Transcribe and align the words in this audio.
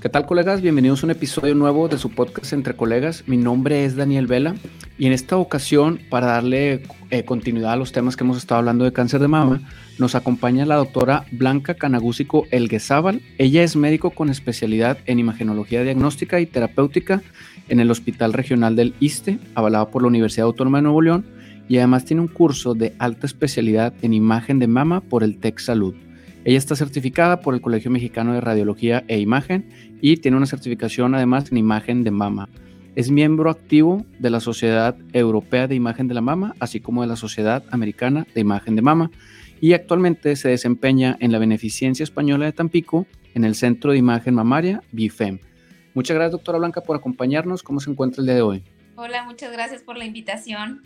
¿Qué 0.00 0.08
tal 0.08 0.26
colegas? 0.26 0.62
Bienvenidos 0.62 1.02
a 1.02 1.06
un 1.06 1.10
episodio 1.10 1.56
nuevo 1.56 1.88
de 1.88 1.98
su 1.98 2.10
podcast 2.10 2.52
Entre 2.52 2.76
Colegas. 2.76 3.24
Mi 3.26 3.36
nombre 3.36 3.84
es 3.84 3.96
Daniel 3.96 4.28
Vela 4.28 4.54
y 4.96 5.06
en 5.06 5.12
esta 5.12 5.36
ocasión, 5.36 5.98
para 6.08 6.28
darle 6.28 6.84
eh, 7.10 7.24
continuidad 7.24 7.72
a 7.72 7.76
los 7.76 7.90
temas 7.90 8.16
que 8.16 8.22
hemos 8.22 8.38
estado 8.38 8.60
hablando 8.60 8.84
de 8.84 8.92
cáncer 8.92 9.20
de 9.20 9.26
mama, 9.26 9.60
nos 9.98 10.14
acompaña 10.14 10.66
la 10.66 10.76
doctora 10.76 11.24
Blanca 11.32 11.74
Canagúsico 11.74 12.46
Elguezábal. 12.52 13.22
Ella 13.38 13.64
es 13.64 13.74
médico 13.74 14.10
con 14.10 14.28
especialidad 14.28 14.98
en 15.06 15.18
imagenología 15.18 15.82
diagnóstica 15.82 16.38
y 16.38 16.46
terapéutica 16.46 17.20
en 17.68 17.80
el 17.80 17.90
Hospital 17.90 18.34
Regional 18.34 18.76
del 18.76 18.94
ISTE, 19.00 19.40
avalado 19.56 19.90
por 19.90 20.02
la 20.02 20.08
Universidad 20.08 20.46
Autónoma 20.46 20.78
de 20.78 20.82
Nuevo 20.82 21.02
León, 21.02 21.26
y 21.68 21.78
además 21.78 22.04
tiene 22.04 22.22
un 22.22 22.28
curso 22.28 22.74
de 22.74 22.94
alta 23.00 23.26
especialidad 23.26 23.94
en 24.02 24.14
imagen 24.14 24.60
de 24.60 24.68
mama 24.68 25.00
por 25.00 25.24
el 25.24 25.38
TEC 25.38 25.58
Salud. 25.58 25.96
Ella 26.48 26.56
está 26.56 26.74
certificada 26.76 27.42
por 27.42 27.52
el 27.52 27.60
Colegio 27.60 27.90
Mexicano 27.90 28.32
de 28.32 28.40
Radiología 28.40 29.04
e 29.06 29.18
Imagen 29.18 29.68
y 30.00 30.16
tiene 30.16 30.38
una 30.38 30.46
certificación 30.46 31.14
además 31.14 31.52
en 31.52 31.58
imagen 31.58 32.04
de 32.04 32.10
mama. 32.10 32.48
Es 32.96 33.10
miembro 33.10 33.50
activo 33.50 34.06
de 34.18 34.30
la 34.30 34.40
Sociedad 34.40 34.96
Europea 35.12 35.66
de 35.66 35.74
Imagen 35.74 36.08
de 36.08 36.14
la 36.14 36.22
Mama, 36.22 36.54
así 36.58 36.80
como 36.80 37.02
de 37.02 37.08
la 37.08 37.16
Sociedad 37.16 37.64
Americana 37.70 38.26
de 38.34 38.40
Imagen 38.40 38.76
de 38.76 38.80
Mama, 38.80 39.10
y 39.60 39.74
actualmente 39.74 40.36
se 40.36 40.48
desempeña 40.48 41.18
en 41.20 41.32
la 41.32 41.38
Beneficencia 41.38 42.02
Española 42.02 42.46
de 42.46 42.52
Tampico, 42.52 43.06
en 43.34 43.44
el 43.44 43.54
Centro 43.54 43.92
de 43.92 43.98
Imagen 43.98 44.34
Mamaria, 44.34 44.82
BIFEM. 44.92 45.40
Muchas 45.92 46.14
gracias, 46.14 46.32
doctora 46.32 46.56
Blanca, 46.56 46.80
por 46.80 46.96
acompañarnos. 46.96 47.62
¿Cómo 47.62 47.78
se 47.78 47.90
encuentra 47.90 48.22
el 48.22 48.26
día 48.26 48.36
de 48.36 48.42
hoy? 48.42 48.62
Hola, 48.96 49.22
muchas 49.24 49.52
gracias 49.52 49.82
por 49.82 49.98
la 49.98 50.06
invitación. 50.06 50.80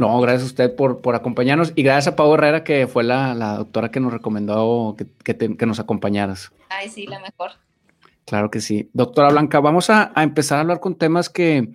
No, 0.00 0.18
gracias 0.22 0.44
a 0.44 0.46
usted 0.46 0.76
por, 0.76 1.02
por 1.02 1.14
acompañarnos 1.14 1.74
y 1.76 1.82
gracias 1.82 2.06
a 2.06 2.16
Pau 2.16 2.32
Herrera, 2.32 2.64
que 2.64 2.86
fue 2.86 3.04
la, 3.04 3.34
doctora 3.58 3.90
que 3.90 4.00
nos 4.00 4.10
recomendó 4.10 4.96
que, 4.96 5.36
que, 5.36 5.66
nos 5.66 5.78
acompañaras. 5.78 6.52
Ay, 6.70 6.88
sí, 6.88 7.06
la 7.06 7.20
mejor. 7.20 7.50
Claro 8.24 8.50
que 8.50 8.62
sí. 8.62 8.88
Doctora 8.94 9.28
Blanca, 9.28 9.60
vamos 9.60 9.90
a, 9.90 10.10
a, 10.14 10.22
empezar 10.22 10.56
a 10.56 10.62
hablar 10.62 10.80
con 10.80 10.94
temas 10.94 11.28
que 11.28 11.74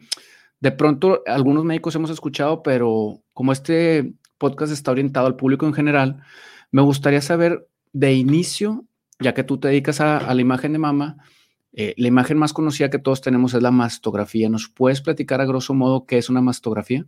de 0.59 0.71
pronto 0.71 1.21
algunos 1.27 1.65
médicos 1.65 1.93
hemos 1.93 2.09
escuchado, 2.09 2.63
pero 2.63 3.21
como 3.33 3.51
este 3.51 4.15
podcast 4.39 4.73
está 4.73 4.89
orientado 4.89 5.27
al 5.27 5.35
público 5.35 5.67
en 5.67 5.75
general, 5.75 6.23
me 6.71 6.81
gustaría 6.81 7.21
saber 7.21 7.67
de 7.93 8.13
inicio, 8.13 8.85
ya 9.19 9.35
que 9.35 9.43
tú 9.43 9.59
te 9.59 9.67
dedicas 9.67 10.01
a, 10.01 10.17
a 10.17 10.33
la 10.33 10.41
imagen 10.41 10.73
de 10.73 10.79
mama, 10.79 11.17
eh, 11.73 11.93
la 11.95 12.07
imagen 12.07 12.39
más 12.39 12.53
conocida 12.53 12.89
que 12.89 12.97
todos 12.97 13.21
tenemos 13.21 13.53
es 13.53 13.61
la 13.61 13.69
mastografía. 13.69 14.49
¿Nos 14.49 14.67
puedes 14.67 15.01
platicar 15.01 15.41
a 15.41 15.45
grosso 15.45 15.75
modo 15.75 16.07
qué 16.07 16.17
es 16.17 16.27
una 16.27 16.41
mastografía? 16.41 17.05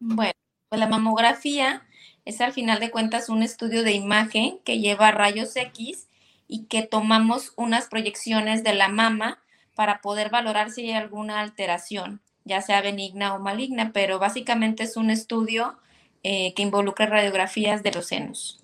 Bueno, 0.00 0.32
pues 0.74 0.80
la 0.80 0.88
mamografía 0.88 1.82
es 2.24 2.40
al 2.40 2.52
final 2.52 2.80
de 2.80 2.90
cuentas 2.90 3.28
un 3.28 3.44
estudio 3.44 3.84
de 3.84 3.92
imagen 3.92 4.58
que 4.64 4.80
lleva 4.80 5.12
rayos 5.12 5.54
X 5.54 6.08
y 6.48 6.64
que 6.64 6.82
tomamos 6.82 7.52
unas 7.54 7.86
proyecciones 7.86 8.64
de 8.64 8.74
la 8.74 8.88
mama 8.88 9.38
para 9.76 10.00
poder 10.00 10.30
valorar 10.30 10.72
si 10.72 10.86
hay 10.86 10.94
alguna 10.94 11.38
alteración, 11.38 12.20
ya 12.44 12.60
sea 12.60 12.82
benigna 12.82 13.34
o 13.34 13.38
maligna, 13.38 13.92
pero 13.94 14.18
básicamente 14.18 14.82
es 14.82 14.96
un 14.96 15.10
estudio 15.10 15.76
eh, 16.24 16.54
que 16.54 16.62
involucra 16.62 17.06
radiografías 17.06 17.84
de 17.84 17.92
los 17.92 18.06
senos. 18.06 18.60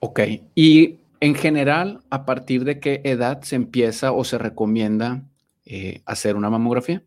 Ok, 0.00 0.18
y 0.56 0.96
en 1.20 1.36
general, 1.36 2.00
¿a 2.10 2.24
partir 2.24 2.64
de 2.64 2.80
qué 2.80 3.02
edad 3.04 3.42
se 3.42 3.54
empieza 3.54 4.10
o 4.10 4.24
se 4.24 4.36
recomienda 4.36 5.22
eh, 5.64 6.02
hacer 6.06 6.34
una 6.34 6.50
mamografía? 6.50 7.04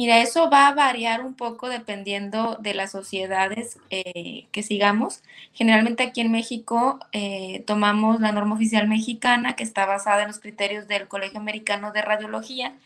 Mira, 0.00 0.22
eso 0.22 0.48
va 0.48 0.66
a 0.66 0.72
variar 0.72 1.20
un 1.20 1.34
poco 1.34 1.68
dependiendo 1.68 2.56
de 2.58 2.72
las 2.72 2.90
sociedades 2.90 3.78
eh, 3.90 4.46
que 4.50 4.62
sigamos. 4.62 5.22
Generalmente 5.52 6.02
aquí 6.04 6.22
en 6.22 6.32
México 6.32 6.98
eh, 7.12 7.64
tomamos 7.66 8.18
la 8.18 8.32
norma 8.32 8.54
oficial 8.54 8.88
mexicana 8.88 9.56
que 9.56 9.62
está 9.62 9.84
basada 9.84 10.22
en 10.22 10.28
los 10.28 10.40
criterios 10.40 10.88
del 10.88 11.06
Colegio 11.06 11.38
Americano 11.38 11.92
de 11.92 12.00
Radiología 12.00 12.78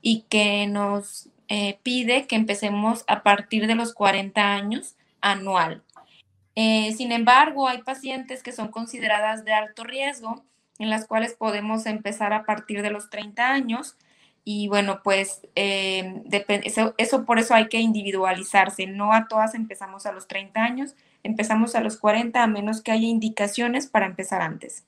y 0.00 0.26
que 0.28 0.68
nos 0.68 1.28
eh, 1.48 1.80
pide 1.82 2.28
que 2.28 2.36
empecemos 2.36 3.02
a 3.08 3.24
partir 3.24 3.66
de 3.66 3.74
los 3.74 3.92
40 3.92 4.40
años 4.54 4.94
anual. 5.20 5.82
sin 6.54 7.10
embargo, 7.10 7.66
hay 7.66 7.82
pacientes 7.82 8.44
que 8.44 8.52
son 8.52 8.68
consideradas 8.68 9.44
de 9.44 9.54
alto 9.54 9.82
riesgo, 9.82 10.44
en 10.78 10.88
las 10.88 11.08
cuales 11.08 11.34
podemos 11.34 11.86
empezar 11.86 12.32
a 12.32 12.44
partir 12.44 12.82
de 12.82 12.90
los 12.90 13.10
30 13.10 13.50
años 13.50 13.96
y 14.44 14.68
bueno, 14.68 15.00
pues 15.04 15.42
eh, 15.54 16.22
eso, 16.64 16.94
eso, 16.96 17.24
por 17.24 17.38
eso 17.38 17.54
hay 17.54 17.68
que 17.68 17.78
individualizarse. 17.78 18.86
No 18.86 19.12
a 19.12 19.28
todas 19.28 19.54
empezamos 19.54 20.06
a 20.06 20.12
los 20.12 20.28
30 20.28 20.62
años, 20.62 20.94
empezamos 21.22 21.74
a 21.74 21.80
los 21.80 21.96
40 21.98 22.42
a 22.42 22.46
menos 22.46 22.82
que 22.82 22.92
haya 22.92 23.06
indicaciones 23.06 23.86
para 23.86 24.06
empezar 24.06 24.42
antes. 24.42 24.84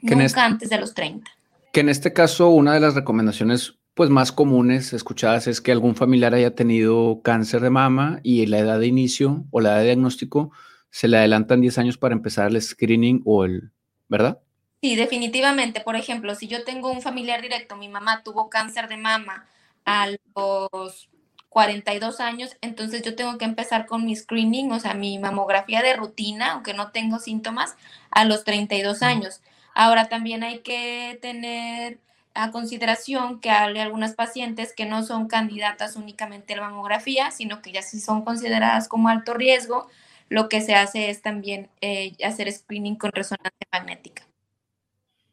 Nunca 0.00 0.44
antes 0.44 0.70
de 0.70 0.78
los 0.78 0.94
30. 0.94 1.30
Que 1.72 1.80
en 1.80 1.88
este 1.88 2.12
caso 2.12 2.50
una 2.50 2.74
de 2.74 2.80
las 2.80 2.94
recomendaciones 2.94 3.78
pues 3.94 4.08
más 4.08 4.32
comunes 4.32 4.92
escuchadas 4.94 5.46
es 5.46 5.60
que 5.60 5.70
algún 5.70 5.94
familiar 5.94 6.34
haya 6.34 6.54
tenido 6.54 7.20
cáncer 7.22 7.60
de 7.60 7.70
mama 7.70 8.20
y 8.22 8.46
la 8.46 8.58
edad 8.58 8.80
de 8.80 8.86
inicio 8.86 9.44
o 9.50 9.60
la 9.60 9.70
edad 9.70 9.78
de 9.78 9.84
diagnóstico 9.84 10.50
se 10.90 11.08
le 11.08 11.18
adelantan 11.18 11.60
10 11.60 11.78
años 11.78 11.98
para 11.98 12.14
empezar 12.14 12.48
el 12.48 12.60
screening 12.60 13.22
o 13.24 13.44
el, 13.44 13.70
¿verdad? 14.08 14.40
Sí, 14.82 14.96
definitivamente. 14.96 15.80
Por 15.80 15.94
ejemplo, 15.96 16.34
si 16.34 16.48
yo 16.48 16.64
tengo 16.64 16.90
un 16.90 17.02
familiar 17.02 17.40
directo, 17.40 17.76
mi 17.76 17.88
mamá 17.88 18.22
tuvo 18.24 18.50
cáncer 18.50 18.88
de 18.88 18.96
mama 18.96 19.46
a 19.84 20.08
los 20.34 21.08
42 21.48 22.18
años, 22.20 22.56
entonces 22.62 23.02
yo 23.02 23.14
tengo 23.14 23.38
que 23.38 23.44
empezar 23.44 23.86
con 23.86 24.04
mi 24.04 24.16
screening, 24.16 24.72
o 24.72 24.80
sea, 24.80 24.94
mi 24.94 25.18
mamografía 25.18 25.82
de 25.82 25.94
rutina, 25.94 26.52
aunque 26.52 26.74
no 26.74 26.90
tengo 26.90 27.18
síntomas, 27.20 27.76
a 28.10 28.24
los 28.24 28.42
32 28.44 29.02
años. 29.02 29.40
Ahora 29.74 30.08
también 30.08 30.42
hay 30.42 30.60
que 30.60 31.18
tener 31.22 32.00
a 32.34 32.50
consideración 32.50 33.40
que 33.40 33.50
hay 33.50 33.78
algunas 33.78 34.14
pacientes 34.14 34.72
que 34.74 34.86
no 34.86 35.02
son 35.04 35.28
candidatas 35.28 35.94
únicamente 35.96 36.54
a 36.54 36.56
la 36.56 36.62
mamografía, 36.70 37.30
sino 37.30 37.62
que 37.62 37.70
ya 37.72 37.82
sí 37.82 38.00
son 38.00 38.24
consideradas 38.24 38.88
como 38.88 39.08
alto 39.10 39.34
riesgo, 39.34 39.86
lo 40.28 40.48
que 40.48 40.60
se 40.62 40.74
hace 40.74 41.10
es 41.10 41.22
también 41.22 41.68
eh, 41.82 42.14
hacer 42.24 42.50
screening 42.52 42.96
con 42.96 43.12
resonancia 43.12 43.68
magnética. 43.70 44.24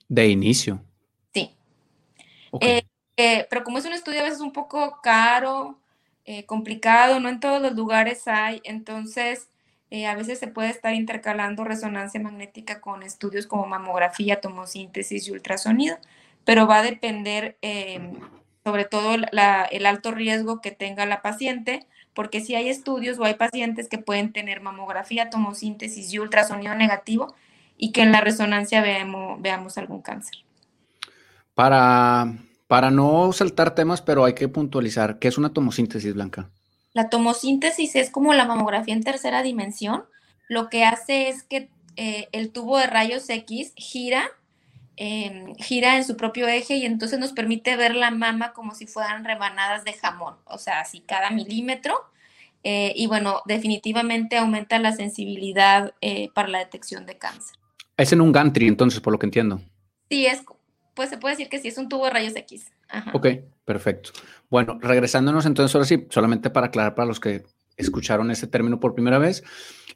De 0.09 0.27
inicio. 0.27 0.81
Sí. 1.33 1.55
Eh, 2.59 2.81
eh, 3.15 3.47
pero 3.49 3.63
como 3.63 3.77
es 3.77 3.85
un 3.85 3.93
estudio 3.93 4.21
a 4.21 4.23
veces 4.23 4.41
un 4.41 4.51
poco 4.51 4.99
caro, 5.01 5.79
eh, 6.25 6.45
complicado, 6.45 7.19
no 7.19 7.29
en 7.29 7.39
todos 7.39 7.61
los 7.61 7.73
lugares 7.73 8.27
hay, 8.27 8.59
entonces 8.65 9.47
a 10.07 10.13
veces 10.13 10.37
se 10.37 10.47
puede 10.47 10.69
estar 10.69 10.93
intercalando 10.93 11.63
resonancia 11.63 12.19
magnética 12.19 12.79
con 12.79 13.01
estudios 13.01 13.47
como 13.47 13.65
mamografía, 13.65 14.39
tomosíntesis 14.39 15.27
y 15.27 15.31
ultrasonido, 15.31 15.97
pero 16.45 16.67
va 16.67 16.77
a 16.77 16.83
depender 16.83 17.57
em, 17.61 18.13
sobre 18.63 18.85
todo 18.85 19.15
el 19.15 19.85
alto 19.87 20.11
riesgo 20.11 20.61
que 20.61 20.69
tenga 20.69 21.07
la 21.07 21.23
paciente, 21.23 21.87
porque 22.13 22.39
si 22.39 22.53
hay 22.53 22.69
estudios 22.69 23.17
o 23.17 23.23
hay 23.23 23.33
pacientes 23.33 23.87
que 23.87 23.97
pueden 23.97 24.31
tener 24.31 24.61
mamografía, 24.61 25.31
tomosíntesis 25.31 26.13
y 26.13 26.19
ultrasonido 26.19 26.75
negativo, 26.75 27.33
y 27.79 27.91
que 27.91 28.01
en 28.01 28.11
la 28.11 28.21
resonancia 28.21 28.81
veamos, 28.81 29.41
veamos 29.41 29.77
algún 29.77 30.01
cáncer. 30.01 30.43
Para, 31.55 32.37
para 32.67 32.91
no 32.91 33.31
saltar 33.31 33.73
temas, 33.73 34.01
pero 34.01 34.25
hay 34.25 34.33
que 34.33 34.49
puntualizar, 34.49 35.17
¿qué 35.17 35.29
es 35.29 35.37
una 35.37 35.53
tomosíntesis 35.53 36.13
blanca? 36.13 36.49
La 36.93 37.09
tomosíntesis 37.09 37.95
es 37.95 38.11
como 38.11 38.33
la 38.33 38.45
mamografía 38.45 38.93
en 38.93 39.03
tercera 39.03 39.41
dimensión. 39.41 40.03
Lo 40.47 40.69
que 40.69 40.83
hace 40.83 41.29
es 41.29 41.43
que 41.43 41.69
eh, 41.95 42.27
el 42.31 42.51
tubo 42.51 42.77
de 42.77 42.87
rayos 42.87 43.29
X 43.29 43.73
gira, 43.75 44.27
em, 44.97 45.55
gira 45.55 45.95
en 45.95 46.03
su 46.03 46.17
propio 46.17 46.47
eje 46.47 46.75
y 46.75 46.85
entonces 46.85 47.19
nos 47.19 47.31
permite 47.31 47.77
ver 47.77 47.95
la 47.95 48.11
mama 48.11 48.51
como 48.53 48.75
si 48.75 48.87
fueran 48.87 49.23
rebanadas 49.23 49.83
de 49.85 49.93
jamón, 49.93 50.35
o 50.45 50.57
sea, 50.57 50.81
así 50.81 51.01
cada 51.01 51.29
milímetro. 51.29 51.95
Eh, 52.63 52.91
y 52.95 53.07
bueno, 53.07 53.41
definitivamente 53.45 54.37
aumenta 54.37 54.79
la 54.79 54.91
sensibilidad 54.91 55.93
eh, 56.01 56.29
para 56.33 56.49
la 56.49 56.59
detección 56.59 57.05
de 57.05 57.17
cáncer. 57.17 57.58
Es 57.99 58.13
en 58.13 58.21
un 58.21 58.31
gantry, 58.31 58.67
entonces, 58.67 59.01
por 59.01 59.11
lo 59.11 59.19
que 59.19 59.25
entiendo. 59.25 59.61
Sí, 60.09 60.25
es, 60.25 60.41
pues 60.93 61.09
se 61.09 61.17
puede 61.17 61.35
decir 61.35 61.49
que 61.49 61.59
sí, 61.59 61.67
es 61.67 61.77
un 61.77 61.89
tubo 61.89 62.05
de 62.05 62.11
rayos 62.11 62.33
X. 62.33 62.71
Ok, 63.11 63.27
perfecto. 63.65 64.11
Bueno, 64.49 64.79
regresándonos 64.81 65.45
entonces, 65.45 65.75
ahora 65.75 65.85
sí, 65.85 66.07
solamente 66.09 66.49
para 66.49 66.67
aclarar 66.67 66.95
para 66.95 67.07
los 67.07 67.19
que 67.19 67.43
escucharon 67.75 68.31
ese 68.31 68.47
término 68.47 68.79
por 68.79 68.95
primera 68.95 69.19
vez, 69.19 69.43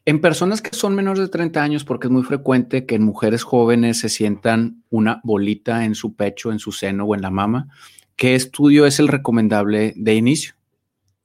en 0.04 0.20
personas 0.20 0.62
que 0.62 0.76
son 0.76 0.96
menores 0.96 1.22
de 1.22 1.30
30 1.30 1.64
años, 1.64 1.86
porque 1.86 2.08
es 2.08 2.12
muy 2.12 2.24
frecuente 2.24 2.86
que 2.86 2.96
en 2.96 3.04
mujeres 3.04 3.44
jóvenes 3.44 4.00
se 4.00 4.10
sientan 4.10 4.84
una 4.90 5.22
bolita 5.24 5.86
en 5.86 5.96
su 5.96 6.14
pecho, 6.16 6.52
en 6.52 6.60
su 6.60 6.74
seno 6.74 7.06
o 7.06 7.16
en 7.16 7.22
la 7.22 7.32
mama, 7.32 7.70
¿qué 8.18 8.36
estudio 8.36 8.86
es 8.86 9.00
el 9.00 9.08
recomendable 9.08 9.94
de 9.96 10.16
inicio? 10.16 10.56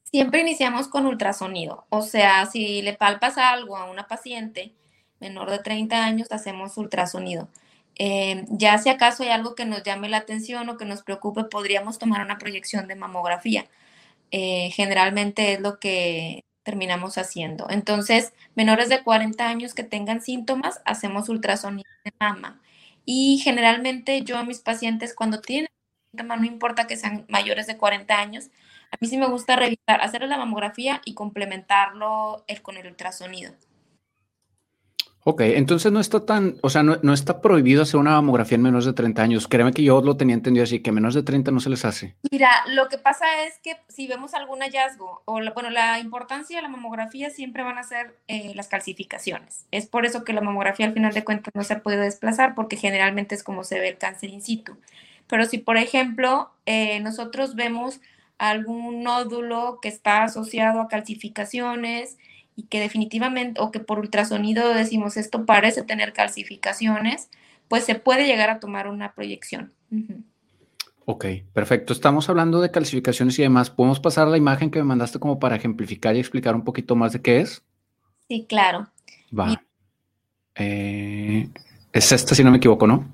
Siempre 0.05 0.43
iniciamos 0.43 0.87
con 0.87 1.07
ultrasonido, 1.07 1.87
o 1.91 2.03
sea, 2.03 2.47
si 2.47 2.83
le 2.83 2.95
palpas 2.95 3.37
algo 3.37 3.77
a 3.77 3.91
una 3.91 4.07
paciente, 4.07 4.75
menor 5.21 5.51
de 5.51 5.59
30 5.59 6.05
años, 6.05 6.29
hacemos 6.33 6.77
ultrasonido. 6.77 7.49
Eh, 7.97 8.45
ya 8.51 8.79
si 8.79 8.89
acaso 8.91 9.25
hay 9.25 9.31
algo 9.31 9.55
que 9.55 9.65
nos 9.67 9.83
llame 9.83 10.09
la 10.09 10.19
atención 10.19 10.69
o 10.69 10.77
que 10.77 10.85
nos 10.85 11.03
preocupe, 11.03 11.45
podríamos 11.45 11.99
tomar 11.99 12.25
una 12.25 12.39
proyección 12.39 12.87
de 12.89 12.95
mamografía. 12.95 13.67
Eh, 14.31 14.71
generalmente 14.73 15.55
es 15.55 15.61
lo 15.61 15.79
que 15.81 16.45
terminamos 16.63 17.19
haciendo. 17.19 17.67
Entonces, 17.71 18.33
menores 18.55 18.89
de 18.89 19.03
40 19.03 19.49
años 19.49 19.75
que 19.75 19.85
tengan 19.85 20.21
síntomas, 20.23 20.81
hacemos 20.85 21.29
ultrasonido 21.29 21.89
de 22.05 22.13
mama. 22.21 22.61
Y 23.05 23.39
generalmente 23.39 24.23
yo 24.23 24.39
a 24.39 24.45
mis 24.45 24.61
pacientes 24.61 25.15
cuando 25.15 25.41
tienen 25.41 25.69
no 26.13 26.45
importa 26.45 26.87
que 26.87 26.97
sean 26.97 27.27
mayores 27.29 27.67
de 27.67 27.77
40 27.77 28.19
años. 28.19 28.47
A 28.91 28.97
mí 29.01 29.09
sí 29.09 29.19
me 29.19 29.29
gusta 29.29 29.57
revisar, 29.57 30.01
hacer 30.01 30.23
la 30.23 30.39
mamografía 30.39 31.01
y 31.05 31.15
complementarlo 31.15 32.45
con 32.63 32.77
el 32.77 32.87
ultrasonido. 32.87 33.53
Ok, 35.31 35.43
entonces 35.43 35.93
no 35.93 36.01
está 36.01 36.25
tan, 36.25 36.57
o 36.63 36.71
sea, 36.71 36.83
no, 36.83 37.13
está 37.13 37.43
prohibido 37.43 37.83
hacer 37.83 38.01
una 38.01 38.13
mamografía 38.13 38.57
en 38.57 38.63
menos 38.63 38.87
de 38.87 38.95
30 38.95 39.23
años. 39.23 39.47
Créeme 39.47 39.75
que 39.75 39.83
yo 39.83 40.01
lo 40.01 40.17
tenía 40.17 40.35
entendido 40.35 40.65
así, 40.65 40.81
que 40.81 40.91
menos 40.91 41.13
de 41.13 41.23
30 41.23 41.51
no 41.51 41.61
se 41.61 41.69
les 41.69 41.85
hace. 41.85 42.17
Mira, 42.31 42.49
lo 42.69 42.89
que 42.89 42.97
pasa 42.97 43.27
es 43.45 43.59
que 43.59 43.77
si 43.89 44.07
vemos 44.07 44.33
algún 44.33 44.61
hallazgo, 44.61 45.21
o 45.27 45.39
bueno, 45.53 45.69
la 45.69 45.99
importancia 45.99 46.57
de 46.57 46.63
la 46.63 46.71
mamografía 46.71 47.29
siempre 47.29 47.63
van 47.63 47.77
a 47.77 47.83
ser 47.83 48.17
eh, 48.27 48.53
las 48.55 48.69
calcificaciones. 48.69 49.67
Es 49.71 49.85
por 49.85 50.07
eso 50.07 50.25
que 50.25 50.33
la 50.33 50.41
mamografía 50.41 50.87
al 50.87 50.95
final 50.95 51.13
de 51.13 51.25
cuentas 51.25 51.55
no 51.55 51.63
se 51.63 51.77
puede 51.77 51.99
desplazar, 51.99 52.55
porque 52.55 52.79
generalmente 52.79 53.35
es 53.35 53.43
como 53.43 53.65
se 53.65 53.79
ve 53.79 53.89
el 53.91 53.99
cáncer 53.99 54.31
in 54.31 54.41
situ. 54.41 54.79
Pero 55.27 55.45
si, 55.45 55.59
por 55.59 55.77
ejemplo, 55.77 56.53
eh, 56.65 57.01
nosotros 57.01 57.55
vemos 57.55 58.01
algún 58.39 59.03
nódulo 59.03 59.81
que 59.83 59.89
está 59.89 60.23
asociado 60.23 60.81
a 60.81 60.89
calcificaciones, 60.89 62.17
y 62.59 62.65
que 62.65 62.81
definitivamente, 62.81 63.61
o 63.61 63.71
que 63.71 63.79
por 63.79 64.01
ultrasonido 64.01 64.75
decimos 64.75 65.17
esto 65.17 65.47
parece 65.47 65.85
tener 65.85 66.13
calcificaciones, 66.13 67.31
pues 67.69 67.85
se 67.85 67.95
puede 67.95 68.27
llegar 68.27 68.51
a 68.51 68.59
tomar 68.59 68.89
una 68.89 69.15
proyección. 69.15 69.73
Ok, 71.05 71.27
perfecto. 71.53 71.93
Estamos 71.93 72.29
hablando 72.29 72.61
de 72.61 72.73
calcificaciones 72.73 73.39
y 73.39 73.43
demás. 73.43 73.71
¿Podemos 73.71 74.01
pasar 74.01 74.27
a 74.27 74.31
la 74.31 74.39
imagen 74.39 74.73
que 74.73 74.81
me 74.81 74.87
mandaste 74.87 75.21
como 75.21 75.39
para 75.39 75.55
ejemplificar 75.55 76.17
y 76.17 76.19
explicar 76.19 76.57
un 76.57 76.65
poquito 76.65 76.97
más 76.97 77.13
de 77.13 77.23
qué 77.23 77.43
es? 77.43 77.63
Sí, 78.27 78.45
claro. 78.49 78.89
Va. 79.39 79.63
Eh, 80.57 81.49
es 81.93 82.11
esta, 82.11 82.35
si 82.35 82.43
no 82.43 82.51
me 82.51 82.57
equivoco, 82.57 82.89
¿no? 82.89 83.07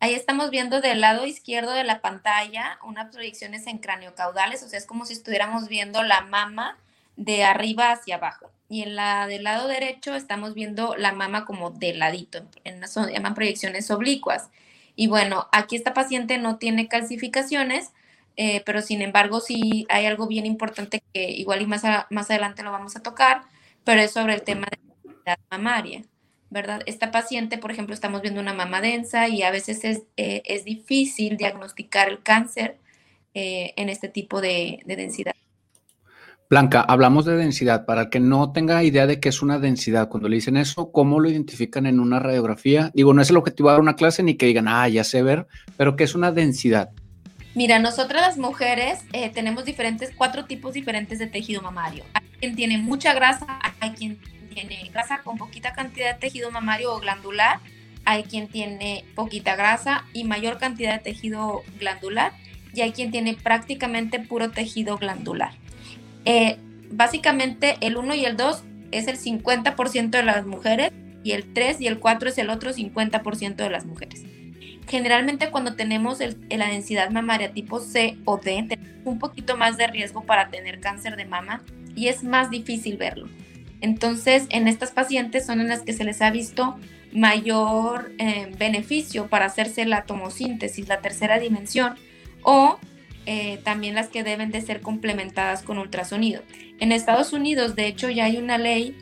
Ahí 0.00 0.14
estamos 0.14 0.48
viendo 0.48 0.80
del 0.80 1.02
lado 1.02 1.26
izquierdo 1.26 1.72
de 1.72 1.84
la 1.84 2.00
pantalla 2.00 2.78
unas 2.86 3.12
proyecciones 3.12 3.66
en 3.66 3.80
caudales, 4.16 4.62
o 4.62 4.68
sea, 4.68 4.78
es 4.78 4.86
como 4.86 5.04
si 5.04 5.12
estuviéramos 5.12 5.68
viendo 5.68 6.02
la 6.02 6.22
mama 6.22 6.78
de 7.18 7.44
arriba 7.44 7.90
hacia 7.92 8.16
abajo 8.16 8.50
y 8.68 8.82
en 8.82 8.96
la 8.96 9.26
del 9.26 9.44
lado 9.44 9.68
derecho 9.68 10.14
estamos 10.14 10.54
viendo 10.54 10.96
la 10.96 11.12
mama 11.12 11.44
como 11.44 11.70
de 11.70 11.94
ladito, 11.94 12.46
en, 12.64 12.86
son, 12.88 13.10
llaman 13.10 13.34
proyecciones 13.34 13.90
oblicuas. 13.90 14.50
Y 14.94 15.08
bueno, 15.08 15.48
aquí 15.52 15.76
esta 15.76 15.94
paciente 15.94 16.38
no 16.38 16.58
tiene 16.58 16.88
calcificaciones, 16.88 17.92
eh, 18.36 18.62
pero 18.66 18.82
sin 18.82 19.02
embargo 19.02 19.40
sí 19.40 19.86
hay 19.88 20.06
algo 20.06 20.26
bien 20.26 20.46
importante 20.46 21.02
que 21.12 21.30
igual 21.30 21.62
y 21.62 21.66
más, 21.66 21.82
más 22.10 22.30
adelante 22.30 22.62
lo 22.62 22.72
vamos 22.72 22.96
a 22.96 23.02
tocar, 23.02 23.42
pero 23.84 24.00
es 24.00 24.12
sobre 24.12 24.34
el 24.34 24.42
tema 24.42 24.66
de 24.70 24.78
la 25.26 25.38
mamaria, 25.50 26.04
¿verdad? 26.50 26.82
Esta 26.86 27.10
paciente, 27.10 27.58
por 27.58 27.70
ejemplo, 27.72 27.94
estamos 27.94 28.22
viendo 28.22 28.40
una 28.40 28.54
mama 28.54 28.80
densa 28.80 29.28
y 29.28 29.42
a 29.42 29.50
veces 29.50 29.84
es, 29.84 30.02
eh, 30.16 30.42
es 30.44 30.64
difícil 30.64 31.36
diagnosticar 31.36 32.08
el 32.08 32.22
cáncer 32.22 32.76
eh, 33.34 33.74
en 33.76 33.88
este 33.88 34.08
tipo 34.08 34.40
de, 34.40 34.80
de 34.86 34.96
densidad. 34.96 35.34
Blanca, 36.50 36.80
hablamos 36.80 37.26
de 37.26 37.36
densidad. 37.36 37.84
Para 37.84 38.02
el 38.02 38.08
que 38.08 38.20
no 38.20 38.52
tenga 38.52 38.82
idea 38.82 39.06
de 39.06 39.20
qué 39.20 39.28
es 39.28 39.42
una 39.42 39.58
densidad, 39.58 40.08
cuando 40.08 40.30
le 40.30 40.36
dicen 40.36 40.56
eso, 40.56 40.90
¿cómo 40.92 41.20
lo 41.20 41.28
identifican 41.28 41.84
en 41.84 42.00
una 42.00 42.20
radiografía? 42.20 42.90
Digo, 42.94 43.12
no 43.12 43.20
es 43.20 43.28
el 43.28 43.36
objetivo 43.36 43.70
de 43.70 43.78
una 43.78 43.96
clase 43.96 44.22
ni 44.22 44.34
que 44.34 44.46
digan, 44.46 44.66
ah, 44.66 44.88
ya 44.88 45.04
sé 45.04 45.22
ver, 45.22 45.46
pero 45.76 45.94
¿qué 45.94 46.04
es 46.04 46.14
una 46.14 46.32
densidad? 46.32 46.88
Mira, 47.54 47.78
nosotras 47.78 48.22
las 48.22 48.38
mujeres 48.38 49.00
eh, 49.12 49.28
tenemos 49.28 49.66
diferentes, 49.66 50.10
cuatro 50.16 50.46
tipos 50.46 50.72
diferentes 50.72 51.18
de 51.18 51.26
tejido 51.26 51.60
mamario. 51.60 52.04
Hay 52.14 52.26
quien 52.40 52.56
tiene 52.56 52.78
mucha 52.78 53.12
grasa, 53.12 53.58
hay 53.80 53.90
quien 53.90 54.18
tiene 54.54 54.88
grasa 54.90 55.20
con 55.22 55.36
poquita 55.36 55.74
cantidad 55.74 56.14
de 56.14 56.18
tejido 56.18 56.50
mamario 56.50 56.94
o 56.94 56.98
glandular, 56.98 57.58
hay 58.06 58.22
quien 58.22 58.48
tiene 58.48 59.04
poquita 59.14 59.54
grasa 59.54 60.06
y 60.14 60.24
mayor 60.24 60.56
cantidad 60.56 60.94
de 60.94 61.00
tejido 61.00 61.60
glandular, 61.78 62.32
y 62.72 62.80
hay 62.80 62.92
quien 62.92 63.10
tiene 63.10 63.34
prácticamente 63.34 64.18
puro 64.18 64.50
tejido 64.50 64.96
glandular. 64.96 65.52
Eh, 66.24 66.58
básicamente 66.90 67.76
el 67.80 67.96
1 67.96 68.14
y 68.14 68.24
el 68.24 68.36
2 68.36 68.62
es 68.90 69.08
el 69.08 69.18
50% 69.18 70.10
de 70.10 70.22
las 70.22 70.46
mujeres 70.46 70.92
y 71.22 71.32
el 71.32 71.52
3 71.52 71.80
y 71.80 71.86
el 71.86 71.98
4 71.98 72.30
es 72.30 72.38
el 72.38 72.50
otro 72.50 72.72
50% 72.72 73.56
de 73.56 73.70
las 73.70 73.86
mujeres. 73.86 74.24
Generalmente 74.88 75.50
cuando 75.50 75.74
tenemos 75.74 76.20
la 76.20 76.68
densidad 76.68 77.10
mamaria 77.10 77.52
tipo 77.52 77.80
C 77.80 78.16
o 78.24 78.38
D, 78.38 78.64
tenemos 78.68 78.88
un 79.04 79.18
poquito 79.18 79.56
más 79.56 79.76
de 79.76 79.86
riesgo 79.86 80.24
para 80.24 80.48
tener 80.48 80.80
cáncer 80.80 81.16
de 81.16 81.26
mama 81.26 81.62
y 81.94 82.08
es 82.08 82.24
más 82.24 82.50
difícil 82.50 82.96
verlo. 82.96 83.28
Entonces, 83.80 84.46
en 84.50 84.66
estas 84.66 84.90
pacientes 84.90 85.46
son 85.46 85.60
en 85.60 85.68
las 85.68 85.82
que 85.82 85.92
se 85.92 86.04
les 86.04 86.20
ha 86.22 86.30
visto 86.30 86.78
mayor 87.12 88.12
eh, 88.18 88.50
beneficio 88.58 89.28
para 89.28 89.46
hacerse 89.46 89.84
la 89.84 90.04
tomosíntesis, 90.04 90.88
la 90.88 91.00
tercera 91.00 91.38
dimensión, 91.38 91.94
o 92.42 92.78
eh, 93.30 93.60
también 93.62 93.94
las 93.94 94.08
que 94.08 94.24
deben 94.24 94.50
de 94.50 94.62
ser 94.62 94.80
complementadas 94.80 95.60
con 95.60 95.76
ultrasonido. 95.76 96.40
En 96.80 96.92
Estados 96.92 97.34
Unidos, 97.34 97.76
de 97.76 97.86
hecho, 97.86 98.08
ya 98.08 98.24
hay 98.24 98.38
una 98.38 98.56
ley 98.56 98.96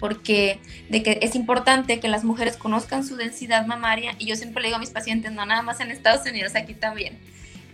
porque 0.00 0.60
de 0.88 1.02
que 1.02 1.18
es 1.20 1.34
importante 1.34 2.00
que 2.00 2.08
las 2.08 2.24
mujeres 2.24 2.56
conozcan 2.56 3.04
su 3.04 3.16
densidad 3.16 3.66
mamaria 3.66 4.14
y 4.18 4.24
yo 4.24 4.36
siempre 4.36 4.62
le 4.62 4.68
digo 4.68 4.76
a 4.76 4.80
mis 4.80 4.88
pacientes, 4.88 5.30
no 5.32 5.44
nada 5.44 5.60
más 5.60 5.80
en 5.80 5.90
Estados 5.90 6.26
Unidos, 6.26 6.54
aquí 6.54 6.72
también. 6.72 7.18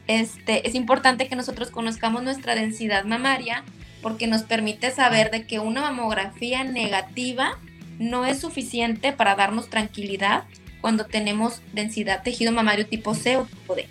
Este, 0.08 0.67
es 0.67 0.75
importante 0.75 1.28
que 1.28 1.37
nosotros 1.37 1.70
conozcamos 1.70 2.25
nuestra 2.25 2.56
densidad 2.56 3.05
mamaria 3.05 3.62
porque 4.02 4.26
nos 4.26 4.43
permite 4.43 4.90
saber 4.90 5.31
de 5.31 5.46
que 5.46 5.61
una 5.61 5.82
mamografía 5.82 6.64
negativa 6.64 7.61
no 8.00 8.26
es 8.26 8.40
suficiente 8.40 9.12
para 9.12 9.37
darnos 9.37 9.70
tranquilidad 9.70 10.46
cuando 10.81 11.06
tenemos 11.06 11.62
densidad 11.72 12.25
tejido 12.25 12.50
mamario 12.50 12.88
tipo 12.88 13.14
C 13.14 13.37
o 13.37 13.44
tipo 13.44 13.76
D. 13.76 13.88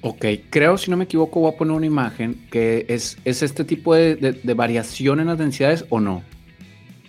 Ok, 0.00 0.24
creo, 0.50 0.78
si 0.78 0.90
no 0.90 0.96
me 0.96 1.04
equivoco, 1.04 1.40
voy 1.40 1.52
a 1.52 1.56
poner 1.56 1.74
una 1.74 1.86
imagen 1.86 2.46
que 2.50 2.86
es, 2.88 3.18
es 3.24 3.42
este 3.42 3.64
tipo 3.64 3.94
de, 3.94 4.38
variación 4.54 5.18
en 5.18 5.26
las 5.26 5.38
densidades 5.38 5.84
o 5.88 5.98
no. 5.98 6.22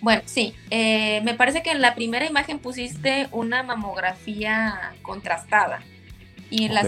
Bueno, 0.00 0.22
sí, 0.24 0.54
eh, 0.70 1.20
me 1.24 1.34
parece 1.34 1.62
que 1.62 1.70
en 1.70 1.80
la 1.82 1.94
primera 1.94 2.26
imagen 2.26 2.58
pusiste 2.58 3.28
una 3.32 3.62
mamografía 3.62 4.92
contrastada. 5.02 5.82
Y 6.50 6.64
en 6.64 6.74
la 6.74 6.82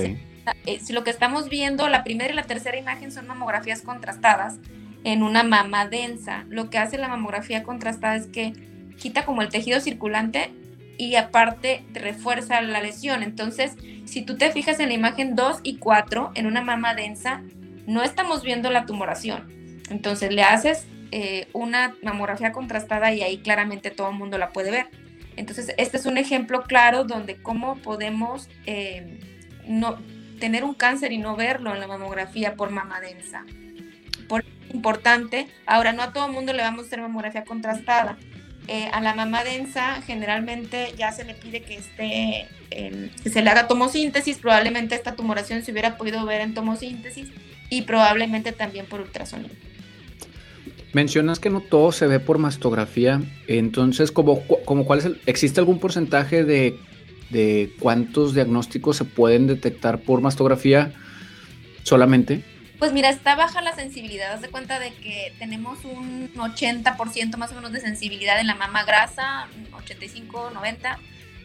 eh, 0.67 0.81
si 0.83 0.93
lo 0.93 1.05
que 1.05 1.11
estamos 1.11 1.49
viendo, 1.49 1.89
la 1.89 2.03
primera 2.03 2.33
y 2.33 2.37
la 2.37 2.43
tercera 2.43 2.77
imagen 2.77 3.13
son 3.13 3.27
mamografías 3.27 3.83
contrastadas 3.83 4.57
en 5.05 5.23
una 5.23 5.43
mama 5.43 5.87
densa. 5.87 6.45
Lo 6.49 6.71
que 6.71 6.79
hace 6.79 6.99
la 6.99 7.09
mamografía 7.09 7.63
contrastada 7.63 8.17
es 8.17 8.27
que 8.27 8.53
quita 8.99 9.25
como 9.25 9.43
el 9.43 9.51
tejido 9.51 9.81
circulante 9.81 10.51
y 11.09 11.17
aparte 11.17 11.85
refuerza 11.93 12.61
la 12.61 12.81
lesión. 12.81 13.25
Entonces, 13.25 13.73
si 14.05 14.23
tú 14.23 14.37
te 14.37 14.53
fijas 14.53 14.79
en 14.79 14.89
la 14.89 14.95
imagen 14.95 15.35
2 15.35 15.59
y 15.65 15.79
4, 15.79 16.31
en 16.37 16.47
una 16.47 16.63
mama 16.63 16.95
densa, 16.95 17.43
no 17.89 18.05
estamos 18.05 18.45
viendo 18.45 18.71
la 18.71 18.87
tumoración. 18.87 19.81
Entonces, 19.91 20.33
le 20.33 20.45
haces 20.45 20.87
eh, 21.11 21.49
una 21.55 21.97
mamografía 22.05 22.53
contrastada 22.53 23.13
y 23.13 23.23
ahí 23.23 23.39
claramente 23.39 23.91
todo 23.91 24.11
el 24.11 24.17
mundo 24.17 24.39
la 24.39 24.51
puede 24.51 24.71
ver. 24.71 24.87
Entonces, 25.35 25.75
este 25.77 25.97
es 25.97 26.07
un 26.07 26.19
ejemplo 26.19 26.63
claro 26.63 27.03
donde 27.03 27.35
cómo 27.35 27.79
podemos 27.79 28.49
eh, 28.67 29.19
no, 29.67 29.99
tener 30.39 30.63
un 30.63 30.75
cáncer 30.75 31.11
y 31.11 31.19
no 31.19 31.35
verlo 31.35 31.75
en 31.75 31.81
la 31.81 31.89
mamografía 31.89 32.55
por 32.55 32.71
mama 32.71 33.01
densa. 33.01 33.45
Por 34.29 34.45
importante, 34.73 35.49
ahora 35.67 35.93
no 35.93 36.03
a 36.03 36.13
todo 36.13 36.27
el 36.27 36.33
mundo 36.33 36.53
le 36.53 36.63
vamos 36.63 36.85
a 36.85 36.87
hacer 36.87 37.01
mamografía 37.01 37.43
contrastada, 37.43 38.19
eh, 38.69 38.89
a 38.93 39.01
la 39.01 39.15
mamá 39.15 39.45
densa 39.45 40.03
generalmente 40.03 40.93
ya 40.97 41.13
se 41.13 41.25
le 41.25 41.35
pide 41.35 41.63
que 41.63 41.77
esté, 41.77 42.49
que 42.71 43.31
se 43.31 43.43
le 43.43 43.51
haga 43.51 43.67
tomosíntesis, 43.69 44.39
probablemente 44.39 44.95
esta 44.95 45.17
tumoración 45.17 45.63
se 45.63 45.73
hubiera 45.73 45.97
podido 45.97 46.25
ver 46.25 46.41
en 46.41 46.55
tomosíntesis 46.55 47.29
y 47.71 47.83
probablemente 47.83 48.53
también 48.53 48.87
por 48.87 49.01
ultrasonido. 49.01 49.55
Mencionas 50.93 51.41
que 51.41 51.49
no 51.49 51.61
todo 51.61 51.91
se 51.91 52.07
ve 52.07 52.21
por 52.21 52.39
mastografía, 52.39 53.23
entonces, 53.47 54.13
¿como, 54.13 54.43
como 54.43 54.85
cuál 54.85 54.99
es 54.99 55.09
¿existe 55.25 55.59
algún 55.59 55.79
porcentaje 55.79 56.45
de, 56.45 56.79
de 57.31 57.73
cuántos 57.81 58.35
diagnósticos 58.35 58.99
se 58.99 59.05
pueden 59.05 59.47
detectar 59.47 60.01
por 60.01 60.21
mastografía 60.21 60.93
solamente? 61.83 62.45
Pues 62.83 62.93
mira, 62.93 63.11
está 63.11 63.37
baja 63.37 63.63
la 63.63 63.77
sensibilidad. 63.77 64.33
Haz 64.33 64.41
de 64.41 64.51
cuenta 64.51 64.81
de 64.81 64.93
que 64.93 65.33
tenemos 65.39 65.85
un 65.85 66.35
80% 66.35 67.37
más 67.37 67.53
o 67.53 67.55
menos 67.55 67.71
de 67.71 67.81
sensibilidad 67.81 68.41
en 68.41 68.49
la 68.49 68.57
mama 68.57 68.83
grasa, 68.83 69.47
85, 69.73 70.51
90. 70.51 70.99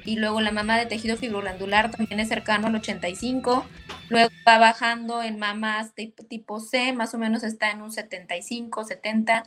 Y 0.03 0.15
luego 0.15 0.41
la 0.41 0.49
mama 0.49 0.79
de 0.79 0.87
tejido 0.87 1.15
fibroglandular 1.15 1.91
también 1.91 2.19
es 2.19 2.29
cercano 2.29 2.65
al 2.65 2.75
85. 2.77 3.67
Luego 4.09 4.31
va 4.47 4.57
bajando 4.57 5.21
en 5.21 5.37
mamas 5.37 5.93
tipo, 5.93 6.23
tipo 6.23 6.59
C, 6.59 6.91
más 6.93 7.13
o 7.13 7.19
menos 7.19 7.43
está 7.43 7.69
en 7.69 7.83
un 7.83 7.91
75, 7.91 8.83
70. 8.85 9.43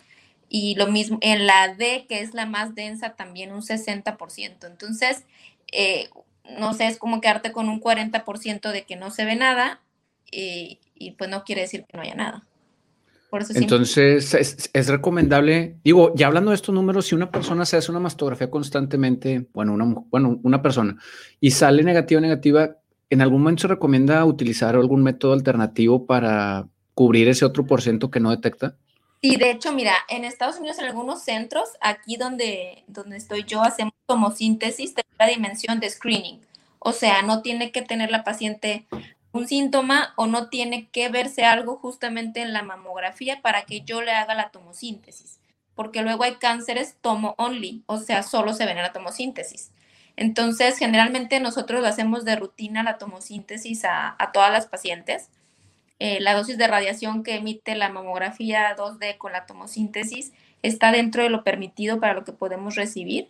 Y 0.49 0.77
lo 0.77 0.87
mismo 0.87 1.19
en 1.23 1.49
la 1.49 1.75
D, 1.75 2.07
que 2.09 2.21
es 2.21 2.35
la 2.35 2.47
más 2.47 2.77
densa, 2.77 3.17
también 3.17 3.51
un 3.51 3.63
60%. 3.63 4.69
Entonces, 4.69 5.25
eh, 5.73 6.09
no 6.57 6.73
sé, 6.73 6.87
es 6.87 6.99
como 6.99 7.21
quedarte 7.21 7.51
con 7.51 7.69
un 7.69 7.81
40% 7.81 8.71
de 8.71 8.85
que 8.85 8.95
no 8.95 9.11
se 9.11 9.25
ve 9.25 9.35
nada. 9.35 9.81
Eh, 10.31 10.79
y 11.01 11.13
pues 11.13 11.29
no 11.29 11.43
quiere 11.43 11.63
decir 11.63 11.85
que 11.89 11.97
no 11.97 12.03
haya 12.03 12.15
nada. 12.15 12.45
Por 13.31 13.43
eso 13.43 13.53
Entonces, 13.55 14.69
es, 14.73 14.89
recomendable, 14.89 15.77
digo, 15.85 16.13
ya 16.17 16.27
hablando 16.27 16.51
de 16.51 16.57
estos 16.57 16.75
números, 16.75 17.07
si 17.07 17.15
una 17.15 17.31
persona 17.31 17.65
se 17.65 17.77
hace 17.77 17.91
una 17.91 18.01
mastografía 18.01 18.51
constantemente, 18.51 19.47
bueno, 19.55 19.73
una, 19.73 19.85
bueno, 20.11 20.41
una 20.43 20.61
persona, 20.63 20.97
y 21.41 21.53
sale 21.53 21.85
negativa, 21.85 22.21
negativa, 22.21 22.77
¿en 23.09 23.23
algún 23.23 23.43
momento 23.43 23.63
se 23.63 23.69
recomienda 23.69 24.25
utilizar 24.25 24.75
algún 24.75 25.05
método 25.05 25.33
alternativo 25.33 26.07
para 26.07 26.67
cubrir 26.95 27.29
ese 27.29 27.45
otro 27.45 27.65
por 27.65 27.83
ciento 27.83 28.11
que 28.11 28.19
no 28.19 28.31
detecta? 28.31 28.75
Sí, 29.23 29.37
de 29.37 29.53
hecho, 29.53 29.73
mira, 29.73 29.95
en 30.09 30.25
Estados 30.25 30.59
Unidos 30.59 30.79
en 30.81 30.87
algunos 30.87 31.23
centros, 31.23 31.69
aquí 31.81 32.17
donde, 32.17 32.85
donde 32.89 33.17
estoy 33.17 33.45
yo, 33.45 33.63
hacemos 33.63 33.95
tomosíntesis 34.07 34.95
de 34.97 35.05
la 35.19 35.27
dimensión 35.27 35.79
de 35.79 35.89
screening. 35.89 36.41
O 36.81 36.93
sea, 36.93 37.23
no 37.23 37.43
tiene 37.43 37.71
que 37.71 37.83
tener 37.83 38.11
la 38.11 38.25
paciente 38.25 38.87
un 39.33 39.47
síntoma 39.47 40.13
o 40.17 40.27
no 40.27 40.49
tiene 40.49 40.89
que 40.89 41.09
verse 41.09 41.45
algo 41.45 41.77
justamente 41.77 42.41
en 42.43 42.53
la 42.53 42.63
mamografía 42.63 43.41
para 43.43 43.63
que 43.63 43.83
yo 43.83 44.03
le 44.03 44.13
haga 44.13 44.35
la 44.35 44.51
tomosíntesis. 44.51 45.39
Porque 45.75 46.03
luego 46.03 46.25
hay 46.25 46.35
cánceres 46.35 46.97
tomo 47.01 47.35
only, 47.39 47.83
o 47.87 47.99
sea, 47.99 48.23
solo 48.23 48.53
se 48.55 48.67
ven 48.67 48.77
en 48.77 48.83
la 48.83 48.93
tomosíntesis. 48.93 49.71
Entonces, 50.17 50.77
generalmente 50.77 51.41
nosotros 51.41 51.81
lo 51.81 51.87
hacemos 51.87 52.25
de 52.25 52.37
rutina 52.37 52.83
la 52.83 52.99
tomosíntesis 52.99 53.85
a, 53.85 54.17
todas 54.33 54.53
las 54.53 54.67
pacientes 54.67 55.31
eh, 56.01 56.19
la 56.21 56.35
dosis 56.35 56.57
de 56.57 56.67
radiación 56.67 57.23
que 57.23 57.35
emite 57.35 57.75
la 57.75 57.91
mamografía 57.91 58.75
2D 58.75 59.19
con 59.19 59.33
la 59.33 59.45
tomosíntesis 59.45 60.33
está 60.63 60.93
dentro 60.93 61.23
de 61.23 61.29
lo 61.29 61.45
permitido 61.45 62.01
para 62.01 62.15
lo 62.15 62.25
que 62.25 62.33
podemos 62.33 62.75
recibir. 62.75 63.29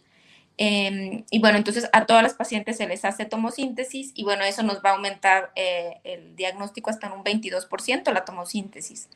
Em, 0.63 1.25
y 1.31 1.39
bueno, 1.39 1.57
entonces 1.57 1.89
a 1.91 2.05
todas 2.05 2.23
las 2.23 2.35
pacientes 2.35 2.77
se 2.77 2.87
les 2.87 3.07
hace 3.07 3.25
tomosíntesis 3.25 4.13
y 4.15 4.25
bueno, 4.25 4.45
eso 4.45 4.63
nos 4.63 4.83
va 4.85 4.91
a 4.91 4.93
aumentar 4.93 5.53
eh, 5.57 6.01
el 6.05 6.37
diagnóstico 6.37 6.91
hasta 6.91 7.07
en 7.07 7.15
un 7.15 7.25
22% 7.25 8.13
la 8.13 8.27
tomosíntesis. 8.27 9.09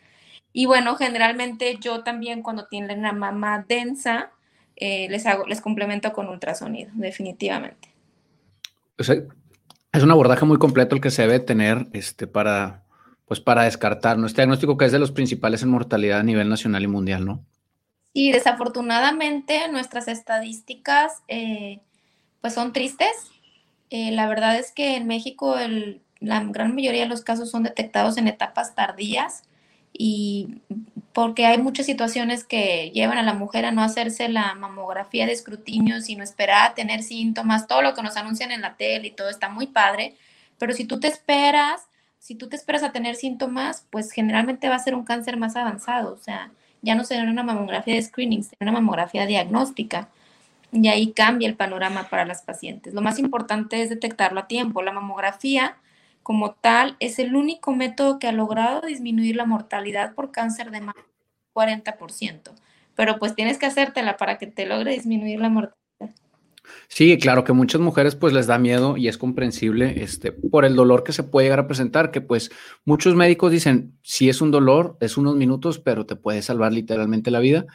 Y 0.55 0.65
bueno, 0.65 0.97
generalmente 0.97 1.77
yo 1.79 2.03
también 2.03 2.41
cuando 2.41 2.67
tienen 2.67 3.01
una 3.01 3.13
mama 3.13 3.63
densa, 3.69 4.31
eh, 4.77 5.07
les, 5.11 5.27
hago, 5.27 5.47
les 5.47 5.61
complemento 5.61 6.15
con 6.15 6.31
ultrasonido, 6.31 6.91
definitivamente. 6.95 7.91
es 8.97 10.03
un 10.03 10.11
abordaje 10.11 10.47
muy 10.47 10.57
completo 10.57 10.95
el 10.95 11.03
que 11.03 11.11
se 11.11 11.23
debe 11.23 11.41
tener 11.41 11.89
este, 11.93 12.27
para 12.27 12.85
pues 13.27 13.41
para 13.41 13.65
descartar, 13.65 14.17
¿no? 14.17 14.27
Este 14.27 14.41
diagnóstico 14.41 14.79
que 14.79 14.87
es 14.87 14.93
de 14.93 14.99
los 14.99 15.13
principales 15.13 15.63
en 15.63 15.69
mortalidad 15.69 16.21
a 16.21 16.23
nivel 16.23 16.49
nacional 16.49 16.83
y 16.83 16.87
mundial, 16.87 17.27
¿no? 17.27 17.45
Y 18.15 18.33
desafortunadamente 18.33 19.69
nuestras 19.69 20.09
estadísticas 20.09 21.23
eh, 21.29 21.81
pues 22.41 22.55
son 22.55 22.73
tristes. 22.73 23.11
Eh, 23.91 24.13
la 24.13 24.27
verdad 24.27 24.57
es 24.57 24.73
que 24.73 24.97
en 24.97 25.07
México 25.07 25.57
la 26.21 26.45
gran 26.45 26.75
mayoría 26.75 27.03
de 27.03 27.09
los 27.09 27.23
casos 27.23 27.51
son 27.51 27.65
detectados 27.65 28.17
en 28.17 28.29
etapas 28.29 28.75
tardías 28.75 29.43
y 29.93 30.63
porque 31.13 31.45
hay 31.45 31.59
muchas 31.59 31.87
situaciones 31.87 32.45
que 32.45 32.91
llevan 32.95 33.19
a 33.19 33.23
la 33.23 33.35
mujer 33.35 33.67
a 33.67 33.73
no 33.73 33.83
hacerse 33.83 34.29
la 34.29 34.55
mamografía 34.55 35.27
de 35.27 35.33
escrutinio, 35.33 36.01
sino 36.01 36.25
esperar 36.25 36.71
a 36.71 36.75
tener 36.75 37.03
síntomas, 37.03 37.69
todo 37.69 37.83
lo 37.83 37.95
que 37.95 38.03
nos 38.03 38.17
anuncian 38.17 38.51
en 38.51 38.63
la 38.63 38.77
tele 38.77 39.09
y 39.09 39.13
todo 39.13 39.29
está 39.29 39.49
muy 39.49 39.67
padre, 39.67 40.17
pero 40.59 40.73
si 40.73 40.87
tú 40.87 40.99
te 40.99 41.09
esperas 41.09 41.89
si 42.25 42.35
tú 42.37 42.49
te 42.49 42.57
esperas 42.57 42.83
a 42.83 42.91
tener 42.91 43.17
síntomas, 43.17 43.87
pues 43.91 44.11
generalmente 44.11 44.71
va 44.71 44.77
a 44.77 44.79
ser 44.79 44.95
un 44.95 45.05
cáncer 45.05 45.37
más 45.37 45.57
avanzado, 45.57 46.15
o 46.15 46.17
sea, 46.17 46.51
ya 46.85 46.95
no 46.95 47.05
será 47.05 47.29
una 47.31 47.43
mamografía 47.43 47.95
de 47.95 48.03
screening, 48.03 48.45
será 48.45 48.59
una 48.61 48.73
mamografía 48.73 49.27
diagnóstica. 49.27 50.11
Y 50.71 50.89
ahí 50.89 51.13
cambia 51.13 51.49
el 51.49 51.57
panorama 51.57 52.09
para 52.11 52.25
las 52.25 52.43
pacientes. 52.43 52.95
Lo 52.95 53.01
más 53.01 53.19
importante 53.19 53.81
es 53.83 53.91
detectarlo 53.91 54.41
a 54.41 54.49
tiempo. 54.49 54.83
La 54.83 54.93
mamografía, 54.93 55.77
como 56.23 56.53
tal, 56.53 56.97
es 57.01 57.19
el 57.19 57.37
único 57.37 57.73
método 57.73 58.19
que 58.19 58.27
ha 58.29 58.33
logrado 58.33 58.83
disminuir 58.83 59.37
la 59.37 59.47
mortalidad 59.47 60.15
por 60.15 60.33
cáncer 60.33 60.71
de 60.71 60.81
mama 60.81 61.07
40%. 61.55 62.53
Pero 62.97 63.19
pues 63.19 63.35
tienes 63.35 63.59
que 63.59 63.67
hacértela 63.67 64.17
para 64.17 64.37
que 64.39 64.47
te 64.47 64.67
logre 64.67 64.93
disminuir 64.93 65.41
la 65.41 65.49
mortalidad. 65.49 65.84
Sí, 66.89 67.19
claro 67.19 67.45
que 67.45 67.53
muchas 67.53 67.81
mujeres 67.81 68.15
pues 68.15 68.33
les 68.33 68.47
da 68.47 68.59
miedo 68.59 68.97
y 68.97 69.09
es 69.09 69.19
comprensible 69.19 70.03
este, 70.03 70.33
por 70.33 70.65
el 70.65 70.77
dolor 70.77 71.05
que 71.05 71.13
se 71.13 71.23
puede 71.23 71.47
llegar 71.47 71.61
a 71.61 71.67
presentar, 71.67 72.11
que 72.11 72.21
pues 72.21 72.51
muchos 72.85 73.15
médicos 73.15 73.53
dicen, 73.53 73.99
si 74.03 74.29
es 74.29 74.41
un 74.41 74.51
dolor, 74.51 74.97
es 75.01 75.17
unos 75.17 75.37
minutos, 75.37 75.79
pero 75.79 76.07
te 76.07 76.17
puede 76.17 76.43
salvar 76.43 76.73
literalmente 76.73 77.31
la 77.31 77.41
vida. 77.41 77.67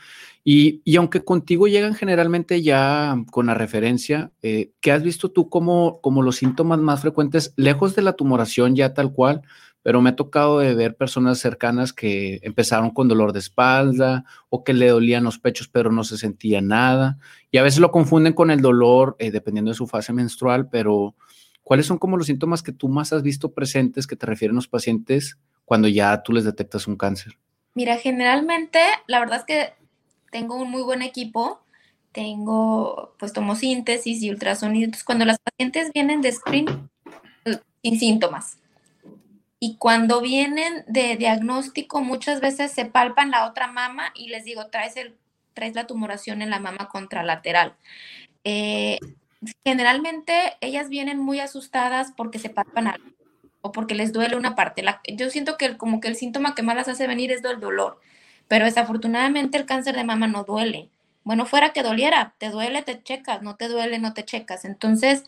Y, 0.43 0.81
aunque 0.95 1.23
contigo 1.23 1.67
llegan 1.67 1.95
generalmente 1.95 2.61
ya 2.61 3.15
con 3.29 3.47
la 3.47 3.53
referencia, 3.53 4.31
eh, 4.41 4.71
¿qué 4.79 4.91
has 4.91 5.03
visto 5.03 5.29
tú 5.29 5.49
como, 5.49 5.99
como 6.01 6.23
los 6.23 6.37
síntomas 6.37 6.79
más 6.79 7.01
frecuentes, 7.01 7.53
lejos 7.55 7.95
de 7.95 8.01
la 8.01 8.13
tumoración 8.13 8.75
ya 8.75 8.93
tal 8.93 9.11
cual? 9.11 9.41
Pero 9.81 10.01
me 10.01 10.09
ha 10.09 10.15
tocado 10.15 10.57
ver 10.57 10.95
personas 10.95 11.39
cercanas 11.39 11.93
que 11.93 12.39
empezaron 12.43 12.91
con 12.91 13.07
dolor 13.07 13.33
de 13.33 13.39
espalda 13.39 14.25
o 14.49 14.63
que 14.63 14.73
le 14.73 14.89
dolían 14.89 15.23
los 15.23 15.39
pechos 15.39 15.67
pero 15.67 15.91
no 15.91 16.03
se 16.03 16.17
sentía 16.17 16.61
nada. 16.61 17.17
Y 17.51 17.57
a 17.57 17.63
veces 17.63 17.79
lo 17.79 17.91
confunden 17.91 18.33
con 18.33 18.51
el 18.51 18.61
dolor 18.61 19.15
eh, 19.19 19.31
dependiendo 19.31 19.71
de 19.71 19.75
su 19.75 19.87
fase 19.87 20.13
menstrual, 20.13 20.69
pero 20.69 21.15
¿cuáles 21.63 21.85
son 21.85 21.97
como 21.97 22.17
los 22.17 22.27
síntomas 22.27 22.61
que 22.61 22.71
tú 22.71 22.89
más 22.89 23.13
has 23.13 23.23
visto 23.23 23.53
presentes 23.53 24.07
que 24.07 24.15
te 24.15 24.25
refieren 24.25 24.55
los 24.55 24.67
pacientes 24.67 25.37
cuando 25.65 25.87
ya 25.87 26.21
tú 26.23 26.33
les 26.33 26.43
detectas 26.43 26.87
un 26.87 26.97
cáncer? 26.97 27.37
Mira, 27.73 27.97
generalmente 27.97 28.79
la 29.07 29.19
verdad 29.19 29.39
es 29.39 29.45
que 29.45 29.73
tengo 30.31 30.55
un 30.55 30.69
muy 30.69 30.81
buen 30.81 31.01
equipo. 31.01 31.61
Tengo 32.11 33.15
pues 33.19 33.33
tomosíntesis 33.33 34.21
y 34.23 34.31
ultrasonidos. 34.31 35.03
Cuando 35.03 35.25
las 35.25 35.37
pacientes 35.39 35.91
vienen 35.93 36.21
de 36.21 36.31
screen 36.31 36.89
sin 37.83 37.99
síntomas, 37.99 38.57
y 39.59 39.75
cuando 39.75 40.21
vienen 40.21 40.83
de 40.87 41.17
diagnóstico, 41.17 42.01
muchas 42.01 42.39
veces 42.39 42.71
se 42.71 42.85
palpan 42.85 43.31
la 43.31 43.45
otra 43.45 43.67
mama 43.67 44.11
y 44.15 44.29
les 44.29 44.45
digo, 44.45 44.67
traes, 44.67 44.95
el, 44.95 45.15
traes 45.53 45.75
la 45.75 45.85
tumoración 45.85 46.41
en 46.41 46.49
la 46.49 46.59
mama 46.59 46.87
contralateral. 46.87 47.75
Eh, 48.45 48.99
generalmente 49.65 50.33
ellas 50.61 50.89
vienen 50.89 51.19
muy 51.19 51.39
asustadas 51.39 52.13
porque 52.15 52.39
se 52.39 52.49
palpan 52.49 52.87
algo 52.87 53.09
o 53.61 53.71
porque 53.73 53.95
les 53.95 54.13
duele 54.13 54.37
una 54.37 54.55
parte. 54.55 54.83
yo 55.13 55.29
siento 55.29 55.57
que 55.57 55.77
como 55.77 55.99
que 55.99 56.07
el 56.07 56.15
síntoma 56.15 56.55
que 56.55 56.63
más 56.63 56.75
las 56.75 56.87
hace 56.87 57.07
venir 57.07 57.31
es 57.31 57.43
el 57.43 57.59
dolor, 57.59 57.99
pero 58.47 58.63
desafortunadamente 58.65 59.57
el 59.57 59.65
cáncer 59.65 59.95
de 59.95 60.05
mama 60.05 60.27
no 60.27 60.45
duele. 60.45 60.89
Bueno, 61.25 61.45
fuera 61.45 61.73
que 61.73 61.83
doliera, 61.83 62.33
te 62.37 62.49
duele, 62.49 62.81
te 62.81 63.03
checas, 63.03 63.41
no 63.41 63.57
te 63.57 63.67
duele, 63.67 63.99
no 63.99 64.13
te 64.13 64.23
checas. 64.23 64.63
Entonces, 64.63 65.25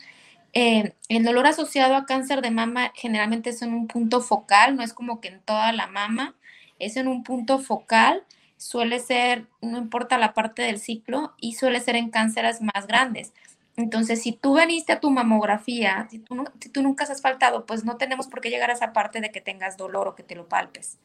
eh, 0.54 0.94
el 1.10 1.24
dolor 1.24 1.48
asociado 1.48 1.96
a 1.96 2.06
cáncer 2.06 2.42
de 2.42 2.52
mama 2.52 2.92
generalmente 2.96 3.52
es 3.52 3.62
en 3.62 3.74
un 3.74 3.88
punto 3.88 4.22
focal, 4.22 4.76
no 4.76 4.84
es 4.84 4.94
como 4.94 5.22
que 5.22 5.30
en 5.30 5.42
toda 5.42 5.72
la 5.72 5.88
mama, 5.88 6.36
es 6.80 6.98
en 6.98 7.08
un 7.08 7.24
punto 7.24 7.60
focal, 7.60 8.24
suele 8.58 9.00
ser, 9.00 9.48
no 9.62 9.78
importa 9.78 10.18
la 10.18 10.34
parte 10.34 10.62
del 10.62 10.80
ciclo, 10.80 11.34
y 11.38 11.54
suele 11.54 11.80
ser 11.80 11.96
en 11.96 12.10
cánceres 12.10 12.62
más 12.62 12.88
grandes. 12.88 13.34
Entonces, 13.78 14.22
si 14.22 14.34
tú 14.34 14.56
veniste 14.56 14.92
a 14.92 15.00
tu 15.00 15.10
mamografía, 15.10 16.08
si 16.12 16.20
tú, 16.20 16.44
si 16.60 16.70
tú 16.70 16.84
nunca 16.84 17.06
has 17.06 17.22
faltado, 17.22 17.66
pues 17.66 17.86
no 17.86 17.98
tenemos 17.98 18.28
por 18.28 18.42
qué 18.42 18.50
llegar 18.50 18.70
a 18.70 18.74
esa 18.74 18.94
parte 18.94 19.22
de 19.22 19.32
que 19.32 19.42
tengas 19.42 19.78
dolor 19.78 20.08
o 20.08 20.16
que 20.16 20.24
te 20.24 20.36
lo 20.36 20.48
palpes. 20.48 20.98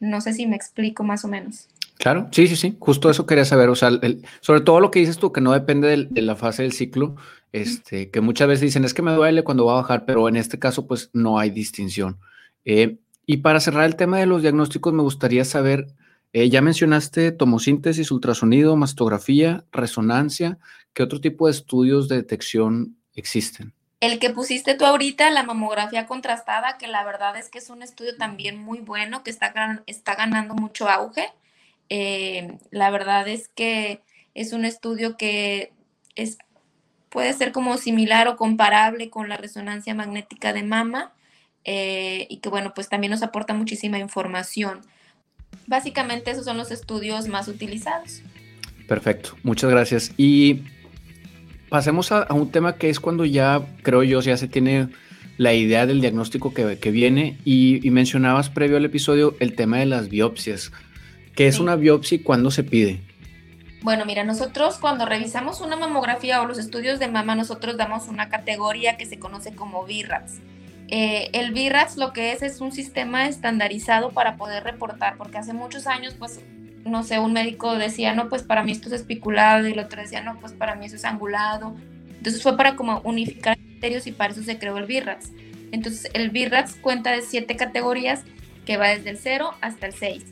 No 0.00 0.20
sé 0.20 0.32
si 0.32 0.46
me 0.46 0.56
explico 0.56 1.04
más 1.04 1.24
o 1.24 1.28
menos. 1.28 1.68
Claro, 1.98 2.28
sí, 2.32 2.48
sí, 2.48 2.56
sí, 2.56 2.76
justo 2.80 3.10
eso 3.10 3.26
quería 3.26 3.44
saber, 3.44 3.68
o 3.68 3.76
sea, 3.76 3.90
sobre 4.40 4.60
todo 4.60 4.80
lo 4.80 4.90
que 4.90 4.98
dices 4.98 5.18
tú, 5.18 5.30
que 5.30 5.40
no 5.40 5.52
depende 5.52 6.08
de, 6.10 6.22
la 6.22 6.34
fase 6.34 6.62
del 6.62 6.72
ciclo, 6.72 7.14
este, 7.52 8.10
que 8.10 8.20
muchas 8.20 8.48
veces 8.48 8.62
dicen, 8.62 8.84
es 8.84 8.92
que 8.92 9.02
me 9.02 9.12
duele 9.12 9.44
cuando 9.44 9.66
va 9.66 9.74
a 9.74 9.82
bajar, 9.82 10.04
pero 10.04 10.28
en 10.28 10.36
este 10.36 10.58
caso, 10.58 10.86
pues 10.86 11.10
no 11.12 11.38
hay 11.38 11.50
distinción. 11.50 12.18
Eh, 12.64 12.98
y 13.24 13.38
para 13.38 13.60
cerrar 13.60 13.84
el 13.84 13.96
tema 13.96 14.18
de 14.18 14.26
los 14.26 14.42
diagnósticos, 14.42 14.92
me 14.92 15.02
gustaría 15.02 15.44
saber, 15.44 15.86
eh, 16.32 16.48
ya 16.50 16.60
mencionaste 16.60 17.30
tomosíntesis, 17.30 18.10
ultrasonido, 18.10 18.74
mastografía, 18.76 19.64
resonancia, 19.70 20.58
¿qué 20.94 21.02
otro 21.02 21.20
tipo 21.20 21.46
de 21.46 21.52
estudios 21.52 22.08
de 22.08 22.16
detección 22.16 22.96
existen? 23.14 23.74
El 24.00 24.18
que 24.18 24.30
pusiste 24.30 24.74
tú 24.74 24.84
ahorita, 24.84 25.30
la 25.30 25.44
mamografía 25.44 26.06
contrastada, 26.06 26.76
que 26.76 26.88
la 26.88 27.04
verdad 27.04 27.36
es 27.36 27.48
que 27.48 27.58
es 27.58 27.70
un 27.70 27.84
estudio 27.84 28.16
también 28.16 28.58
muy 28.58 28.80
bueno, 28.80 29.22
que 29.22 29.30
está, 29.30 29.54
está 29.86 30.16
ganando 30.16 30.54
mucho 30.54 30.88
auge. 30.88 31.28
Eh, 31.94 32.56
la 32.70 32.88
verdad 32.88 33.28
es 33.28 33.48
que 33.48 34.00
es 34.32 34.54
un 34.54 34.64
estudio 34.64 35.18
que 35.18 35.74
es, 36.16 36.38
puede 37.10 37.34
ser 37.34 37.52
como 37.52 37.76
similar 37.76 38.28
o 38.28 38.36
comparable 38.36 39.10
con 39.10 39.28
la 39.28 39.36
resonancia 39.36 39.94
magnética 39.94 40.54
de 40.54 40.62
mama 40.62 41.12
eh, 41.66 42.26
y 42.30 42.38
que 42.38 42.48
bueno, 42.48 42.72
pues 42.74 42.88
también 42.88 43.10
nos 43.10 43.22
aporta 43.22 43.52
muchísima 43.52 43.98
información. 43.98 44.80
Básicamente 45.66 46.30
esos 46.30 46.46
son 46.46 46.56
los 46.56 46.70
estudios 46.70 47.28
más 47.28 47.46
utilizados. 47.46 48.22
Perfecto, 48.88 49.36
muchas 49.42 49.70
gracias. 49.70 50.12
Y 50.16 50.62
pasemos 51.68 52.10
a, 52.10 52.26
un 52.32 52.50
tema 52.50 52.76
que 52.76 52.88
es 52.88 53.00
cuando 53.00 53.26
ya, 53.26 53.60
creo 53.82 54.02
yo, 54.02 54.22
ya 54.22 54.38
se 54.38 54.48
tiene 54.48 54.88
la 55.36 55.52
idea 55.52 55.84
del 55.84 56.00
diagnóstico 56.00 56.54
que, 56.54 56.90
viene 56.90 57.36
y, 57.44 57.86
y, 57.86 57.90
mencionabas 57.90 58.48
previo 58.48 58.78
al 58.78 58.86
episodio 58.86 59.36
el 59.40 59.54
tema 59.54 59.76
de 59.76 59.84
las 59.84 60.08
biopsias. 60.08 60.72
¿Qué 61.34 61.46
es 61.46 61.58
una 61.58 61.76
biopsia 61.76 62.16
y 62.16 62.18
cuándo 62.20 62.50
se 62.50 62.62
pide? 62.62 63.00
Bueno, 63.82 64.04
mira, 64.04 64.22
nosotros 64.22 64.78
cuando 64.78 65.06
revisamos 65.06 65.60
una 65.60 65.76
mamografía 65.76 66.40
o 66.40 66.46
los 66.46 66.58
estudios 66.58 67.00
de 67.00 67.08
mama, 67.08 67.34
nosotros 67.34 67.76
damos 67.76 68.06
una 68.06 68.28
categoría 68.28 68.96
que 68.96 69.06
se 69.06 69.18
conoce 69.18 69.54
como 69.54 69.84
BIRATS. 69.84 70.40
Eh, 70.88 71.30
el 71.32 71.52
BIRATS 71.52 71.96
lo 71.96 72.12
que 72.12 72.32
es 72.32 72.42
es 72.42 72.60
un 72.60 72.70
sistema 72.70 73.26
estandarizado 73.26 74.10
para 74.10 74.36
poder 74.36 74.62
reportar, 74.62 75.16
porque 75.16 75.38
hace 75.38 75.52
muchos 75.52 75.86
años, 75.86 76.14
pues, 76.18 76.40
no 76.84 77.02
sé, 77.02 77.18
un 77.18 77.32
médico 77.32 77.76
decía, 77.76 78.14
no, 78.14 78.28
pues 78.28 78.42
para 78.42 78.62
mí 78.62 78.72
esto 78.72 78.88
es 78.88 78.94
especulado, 78.94 79.66
y 79.66 79.72
el 79.72 79.78
otro 79.78 80.00
decía, 80.00 80.22
no, 80.22 80.38
pues 80.38 80.52
para 80.52 80.76
mí 80.76 80.86
eso 80.86 80.96
es 80.96 81.04
angulado. 81.04 81.74
Entonces 82.10 82.42
fue 82.42 82.56
para 82.56 82.76
como 82.76 83.00
unificar 83.00 83.56
criterios 83.56 84.06
y 84.06 84.12
para 84.12 84.32
eso 84.32 84.42
se 84.42 84.58
creó 84.58 84.76
el 84.76 84.84
BIRATS. 84.84 85.32
Entonces, 85.72 86.08
el 86.12 86.30
BIRATS 86.30 86.76
cuenta 86.76 87.10
de 87.10 87.22
siete 87.22 87.56
categorías 87.56 88.22
que 88.64 88.76
va 88.76 88.88
desde 88.88 89.10
el 89.10 89.16
0 89.18 89.54
hasta 89.60 89.86
el 89.86 89.94
6. 89.94 90.24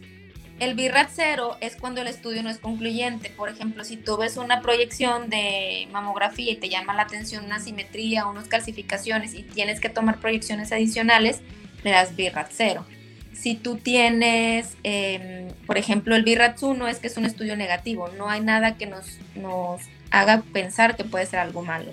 El 0.60 0.74
BIRAT 0.74 1.08
0 1.10 1.56
es 1.62 1.74
cuando 1.76 2.02
el 2.02 2.06
estudio 2.06 2.42
no 2.42 2.50
es 2.50 2.58
concluyente. 2.58 3.30
Por 3.30 3.48
ejemplo, 3.48 3.82
si 3.82 3.96
tú 3.96 4.18
ves 4.18 4.36
una 4.36 4.60
proyección 4.60 5.30
de 5.30 5.88
mamografía 5.90 6.52
y 6.52 6.56
te 6.56 6.68
llama 6.68 6.92
la 6.92 7.04
atención 7.04 7.46
una 7.46 7.60
simetría 7.60 8.26
o 8.26 8.30
unas 8.30 8.46
calcificaciones 8.46 9.32
y 9.32 9.42
tienes 9.42 9.80
que 9.80 9.88
tomar 9.88 10.18
proyecciones 10.20 10.70
adicionales, 10.70 11.40
le 11.82 11.92
das 11.92 12.14
BIRAT 12.14 12.50
0. 12.52 12.84
Si 13.32 13.54
tú 13.54 13.76
tienes, 13.76 14.76
em, 14.82 15.48
por 15.66 15.78
ejemplo, 15.78 16.14
el 16.14 16.24
BIRAT 16.24 16.62
1 16.62 16.88
es 16.88 16.98
que 16.98 17.06
es 17.06 17.16
un 17.16 17.24
estudio 17.24 17.56
negativo, 17.56 18.10
no 18.18 18.28
hay 18.28 18.42
nada 18.42 18.76
que 18.76 18.84
nos, 18.84 19.16
nos 19.34 19.80
haga 20.10 20.42
pensar 20.52 20.94
que 20.94 21.04
puede 21.04 21.24
ser 21.24 21.38
algo 21.38 21.62
malo. 21.62 21.90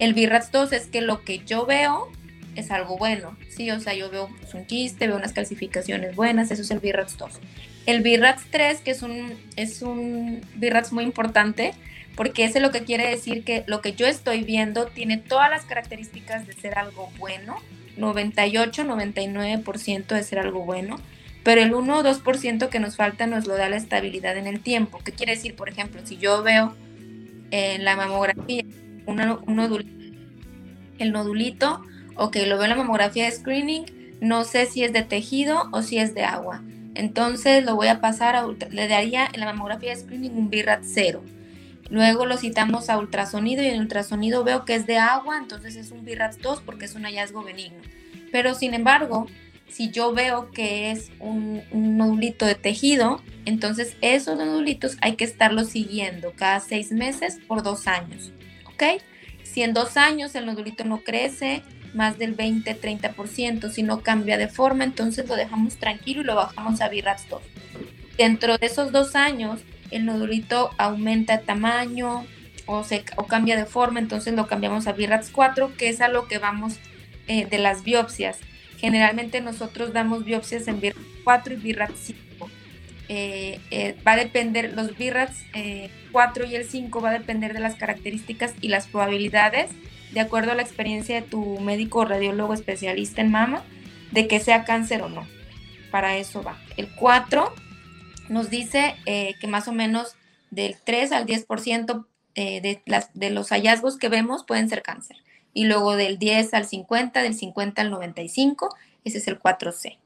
El 0.00 0.14
BIRAT 0.14 0.50
2 0.50 0.72
es 0.72 0.86
que 0.86 1.00
lo 1.00 1.22
que 1.22 1.38
yo 1.44 1.64
veo 1.64 2.10
es 2.56 2.70
algo 2.70 2.96
bueno, 2.96 3.36
¿sí? 3.48 3.70
O 3.70 3.80
sea, 3.80 3.94
yo 3.94 4.10
veo 4.10 4.28
pues, 4.40 4.54
un 4.54 4.64
quiste, 4.64 5.06
veo 5.06 5.16
unas 5.16 5.32
calcificaciones 5.32 6.14
buenas, 6.14 6.50
eso 6.50 6.62
es 6.62 6.70
el 6.70 6.80
BIRAT 6.80 7.10
2. 7.10 7.32
El 7.86 8.02
BIRATS 8.02 8.44
3, 8.50 8.80
que 8.80 8.90
es 8.90 9.02
un, 9.02 9.34
es 9.56 9.82
un 9.82 10.40
BIRATS 10.56 10.92
muy 10.92 11.04
importante, 11.04 11.72
porque 12.16 12.44
ese 12.44 12.60
lo 12.60 12.70
que 12.70 12.84
quiere 12.84 13.08
decir 13.08 13.44
que 13.44 13.64
lo 13.66 13.80
que 13.80 13.94
yo 13.94 14.06
estoy 14.06 14.42
viendo 14.42 14.86
tiene 14.86 15.16
todas 15.16 15.50
las 15.50 15.64
características 15.64 16.46
de 16.46 16.52
ser 16.52 16.78
algo 16.78 17.10
bueno, 17.18 17.56
98, 17.96 18.84
99% 18.84 20.06
de 20.06 20.22
ser 20.22 20.38
algo 20.38 20.64
bueno, 20.64 21.00
pero 21.42 21.62
el 21.62 21.72
1 21.72 21.98
o 21.98 22.02
2% 22.02 22.68
que 22.68 22.80
nos 22.80 22.96
falta 22.96 23.26
nos 23.26 23.46
lo 23.46 23.56
da 23.56 23.68
la 23.68 23.76
estabilidad 23.76 24.36
en 24.36 24.46
el 24.46 24.60
tiempo. 24.60 25.00
¿Qué 25.02 25.12
quiere 25.12 25.34
decir? 25.34 25.56
Por 25.56 25.68
ejemplo, 25.68 26.00
si 26.04 26.18
yo 26.18 26.42
veo 26.42 26.74
en 27.50 27.84
la 27.84 27.96
mamografía 27.96 28.64
un, 29.06 29.16
nodulito, 29.16 29.90
el 30.98 31.12
nodulito, 31.12 31.82
ok, 32.20 32.36
lo 32.46 32.56
veo 32.56 32.64
en 32.64 32.70
la 32.70 32.76
mamografía 32.76 33.24
de 33.24 33.30
screening, 33.30 34.18
no 34.20 34.44
sé 34.44 34.66
si 34.66 34.84
es 34.84 34.92
de 34.92 35.02
tejido 35.02 35.70
o 35.72 35.80
si 35.80 35.98
es 35.98 36.14
de 36.14 36.22
agua. 36.22 36.62
Entonces 36.94 37.64
lo 37.64 37.76
voy 37.76 37.88
a 37.88 38.02
pasar 38.02 38.36
a, 38.36 38.46
le 38.46 38.88
daría 38.88 39.26
en 39.32 39.40
la 39.40 39.46
mamografía 39.46 39.90
de 39.90 40.00
screening 40.00 40.36
un 40.36 40.50
BIRAT 40.50 40.82
0. 40.84 41.22
Luego 41.88 42.26
lo 42.26 42.36
citamos 42.36 42.90
a 42.90 42.98
ultrasonido 42.98 43.62
y 43.62 43.68
en 43.68 43.80
ultrasonido 43.80 44.44
veo 44.44 44.66
que 44.66 44.74
es 44.74 44.86
de 44.86 44.98
agua, 44.98 45.38
entonces 45.38 45.76
es 45.76 45.92
un 45.92 46.04
BIRAT 46.04 46.36
2 46.42 46.60
porque 46.60 46.84
es 46.84 46.94
un 46.94 47.04
hallazgo 47.04 47.42
benigno. 47.42 47.80
Pero 48.30 48.54
sin 48.54 48.74
embargo, 48.74 49.26
si 49.68 49.90
yo 49.90 50.12
veo 50.12 50.50
que 50.50 50.90
es 50.90 51.10
un, 51.20 51.62
un, 51.72 51.96
nodulito 51.96 52.44
de 52.44 52.54
tejido, 52.54 53.22
entonces 53.46 53.96
esos 54.02 54.36
nodulitos 54.36 54.98
hay 55.00 55.16
que 55.16 55.24
estarlos 55.24 55.70
siguiendo 55.70 56.34
cada 56.36 56.60
seis 56.60 56.92
meses 56.92 57.38
por 57.48 57.62
dos 57.62 57.86
años. 57.86 58.30
¿Ok? 58.66 59.00
Si 59.42 59.62
en 59.62 59.72
dos 59.72 59.96
años 59.96 60.34
el 60.34 60.44
nodulito 60.44 60.84
no 60.84 60.98
crece, 61.02 61.62
más 61.94 62.18
del 62.18 62.36
20-30%. 62.36 63.70
Si 63.70 63.82
no 63.82 64.00
cambia 64.02 64.38
de 64.38 64.48
forma, 64.48 64.84
entonces 64.84 65.28
lo 65.28 65.36
dejamos 65.36 65.76
tranquilo 65.76 66.22
y 66.22 66.24
lo 66.24 66.34
bajamos 66.34 66.80
a 66.80 66.88
BIRATS 66.88 67.28
2. 67.28 67.42
Dentro 68.16 68.58
de 68.58 68.66
esos 68.66 68.92
dos 68.92 69.16
años, 69.16 69.60
el 69.90 70.04
nodulito 70.04 70.70
aumenta 70.78 71.38
de 71.38 71.44
tamaño 71.44 72.26
o, 72.66 72.84
se, 72.84 73.04
o 73.16 73.26
cambia 73.26 73.56
de 73.56 73.64
forma, 73.64 73.98
entonces 73.98 74.34
lo 74.34 74.46
cambiamos 74.46 74.86
a 74.86 74.92
BIRATS 74.92 75.30
4, 75.30 75.76
que 75.76 75.88
es 75.88 76.00
a 76.00 76.08
lo 76.08 76.28
que 76.28 76.38
vamos 76.38 76.78
eh, 77.26 77.46
de 77.46 77.58
las 77.58 77.82
biopsias. 77.82 78.38
Generalmente 78.78 79.40
nosotros 79.40 79.92
damos 79.92 80.24
biopsias 80.24 80.68
en 80.68 80.80
BIRATS 80.80 81.00
4 81.24 81.54
y 81.54 81.56
BIRATS 81.56 81.98
5. 81.98 82.50
Eh, 83.08 83.58
eh, 83.72 83.96
va 84.06 84.12
a 84.12 84.16
depender, 84.16 84.72
los 84.74 84.96
BIRATS 84.96 85.44
4 86.12 86.46
y 86.46 86.54
el 86.54 86.64
5 86.64 87.00
va 87.00 87.10
a 87.10 87.18
depender 87.18 87.52
de 87.52 87.60
las 87.60 87.74
características 87.74 88.54
y 88.60 88.68
las 88.68 88.86
probabilidades 88.86 89.70
de 90.12 90.20
acuerdo 90.20 90.52
a 90.52 90.54
la 90.54 90.62
experiencia 90.62 91.20
de 91.20 91.26
tu 91.26 91.60
médico 91.60 92.00
o 92.00 92.04
radiólogo 92.04 92.54
especialista 92.54 93.20
en 93.20 93.30
mama, 93.30 93.62
de 94.10 94.26
que 94.26 94.40
sea 94.40 94.64
cáncer 94.64 95.02
o 95.02 95.08
no. 95.08 95.26
Para 95.90 96.16
eso 96.16 96.42
va. 96.42 96.58
El 96.76 96.94
4 96.94 97.52
nos 98.28 98.50
dice 98.50 98.96
eh, 99.06 99.34
que 99.40 99.46
más 99.46 99.68
o 99.68 99.72
menos 99.72 100.14
del 100.50 100.76
3 100.82 101.12
al 101.12 101.26
10% 101.26 102.06
eh, 102.34 102.60
de, 102.60 102.82
las, 102.86 103.10
de 103.14 103.30
los 103.30 103.50
hallazgos 103.50 103.98
que 103.98 104.08
vemos 104.08 104.44
pueden 104.44 104.68
ser 104.68 104.82
cáncer. 104.82 105.16
Y 105.52 105.64
luego 105.64 105.96
del 105.96 106.18
10 106.18 106.54
al 106.54 106.66
50, 106.66 107.22
del 107.22 107.34
50 107.34 107.82
al 107.82 107.90
95, 107.90 108.74
ese 109.04 109.18
es 109.18 109.28
el 109.28 109.38
4C. 109.38 109.98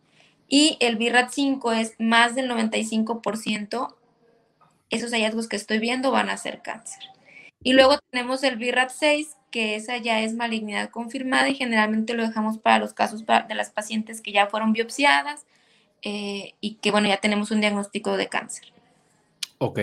Y 0.48 0.76
el 0.80 0.96
BIRAT 0.96 1.30
5 1.30 1.72
es 1.72 1.94
más 1.98 2.34
del 2.34 2.50
95%, 2.50 3.94
esos 4.90 5.10
hallazgos 5.10 5.48
que 5.48 5.56
estoy 5.56 5.78
viendo 5.78 6.10
van 6.10 6.30
a 6.30 6.36
ser 6.36 6.62
cáncer. 6.62 7.02
Y 7.62 7.72
luego 7.72 7.98
tenemos 8.10 8.42
el 8.42 8.56
BIRAT 8.56 8.90
6, 8.90 9.36
que 9.54 9.76
esa 9.76 9.98
ya 9.98 10.20
es 10.20 10.34
malignidad 10.34 10.90
confirmada 10.90 11.48
y 11.48 11.54
generalmente 11.54 12.14
lo 12.14 12.26
dejamos 12.26 12.58
para 12.58 12.80
los 12.80 12.92
casos 12.92 13.24
de 13.24 13.54
las 13.54 13.70
pacientes 13.70 14.20
que 14.20 14.32
ya 14.32 14.48
fueron 14.48 14.72
biopsiadas 14.72 15.46
eh, 16.02 16.54
y 16.60 16.74
que, 16.82 16.90
bueno, 16.90 17.06
ya 17.06 17.18
tenemos 17.18 17.52
un 17.52 17.60
diagnóstico 17.60 18.16
de 18.16 18.26
cáncer. 18.26 18.72
Ok, 19.58 19.78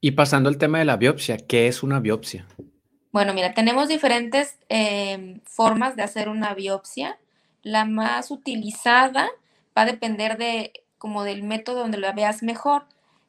y 0.00 0.12
pasando 0.12 0.48
al 0.48 0.58
tema 0.58 0.78
de 0.78 0.84
la 0.84 0.96
biopsia, 0.96 1.38
¿qué 1.38 1.66
es 1.66 1.82
una 1.82 1.98
biopsia? 1.98 2.46
Bueno, 3.10 3.34
mira, 3.34 3.52
tenemos 3.52 3.88
diferentes 3.88 4.58
eh, 4.68 5.40
formas 5.42 5.96
de 5.96 6.04
hacer 6.04 6.28
una 6.28 6.54
biopsia. 6.54 7.18
La 7.64 7.84
más 7.84 8.30
utilizada 8.30 9.28
va 9.76 9.82
a 9.82 9.86
depender 9.86 10.38
de 10.38 10.84
como 10.98 11.24
del 11.24 11.42
método 11.42 11.80
donde 11.80 11.98
la 11.98 12.12
veas 12.12 12.44
mejor. 12.44 12.86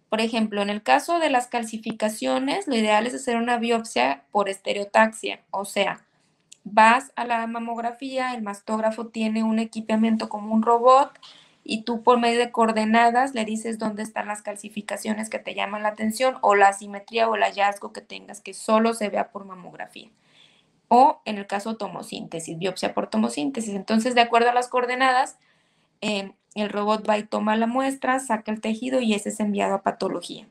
Por 0.10 0.22
ejemplo, 0.22 0.62
en 0.62 0.70
el 0.70 0.84
caso 0.84 1.20
de 1.20 1.30
las 1.30 1.48
calcificaciones, 1.48 2.67
lo 2.67 2.76
ideal 2.76 3.06
es 3.08 3.13
hacer 3.13 3.36
una 3.36 3.58
biopsia 3.58 4.24
por 4.32 4.50
estereotaxia, 4.50 5.41
o 5.52 5.65
sea, 5.65 6.06
vas 6.63 7.12
a 7.15 7.26
la 7.26 7.46
mamografía, 7.48 8.34
el 8.34 8.41
mastógrafo 8.41 9.08
tiene 9.08 9.43
un 9.43 9.60
equipamiento 9.60 10.30
como 10.30 10.54
un 10.54 10.62
robot 10.62 11.12
y 11.63 11.84
tú 11.84 12.02
por 12.04 12.20
medio 12.20 12.39
de 12.39 12.52
coordenadas 12.52 13.34
le 13.34 13.46
dices 13.46 13.78
dónde 13.78 14.04
están 14.04 14.28
las 14.28 14.41
calcificaciones 14.41 15.30
que 15.30 15.39
te 15.39 15.54
llaman 15.54 15.84
la 15.84 15.89
atención 15.89 16.38
o 16.41 16.56
la 16.56 16.72
simetría 16.74 17.28
o 17.30 17.36
el 17.36 17.43
hallazgo 17.43 17.91
que 17.91 18.02
tengas 18.02 18.41
que 18.41 18.54
solo 18.54 18.93
se 18.93 19.10
vea 19.10 19.32
por 19.32 19.46
mamografía. 19.46 20.10
O 20.88 21.22
en 21.26 21.38
el 21.38 21.48
caso 21.48 21.76
tomosíntesis, 21.76 22.58
biopsia 22.58 22.93
por 22.93 23.10
tomosíntesis. 23.10 23.74
Entonces, 23.74 24.15
de 24.15 24.22
acuerdo 24.22 24.50
a 24.50 24.54
las 24.54 24.70
coordenadas, 24.70 25.38
eh, 26.00 26.32
el 26.60 26.70
robot 26.70 27.08
va 27.08 27.17
y 27.17 27.24
toma 27.24 27.56
la 27.56 27.67
muestra, 27.67 28.20
saca 28.20 28.52
el 28.52 28.62
tejido 28.62 29.02
y 29.02 29.13
ese 29.13 29.30
es 29.30 29.39
enviado 29.39 29.76
a 29.76 29.84
patología. 29.84 30.48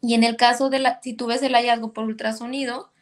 Y 0.00 0.14
en 0.14 0.24
el 0.24 0.36
caso 0.36 0.70
de 0.70 0.78
la, 0.78 1.00
si 1.02 1.14
tú 1.14 1.26
ves 1.26 1.42
el 1.42 1.54
hallazgo 1.54 1.92
por 1.92 2.04
ultrasonido, 2.04 2.92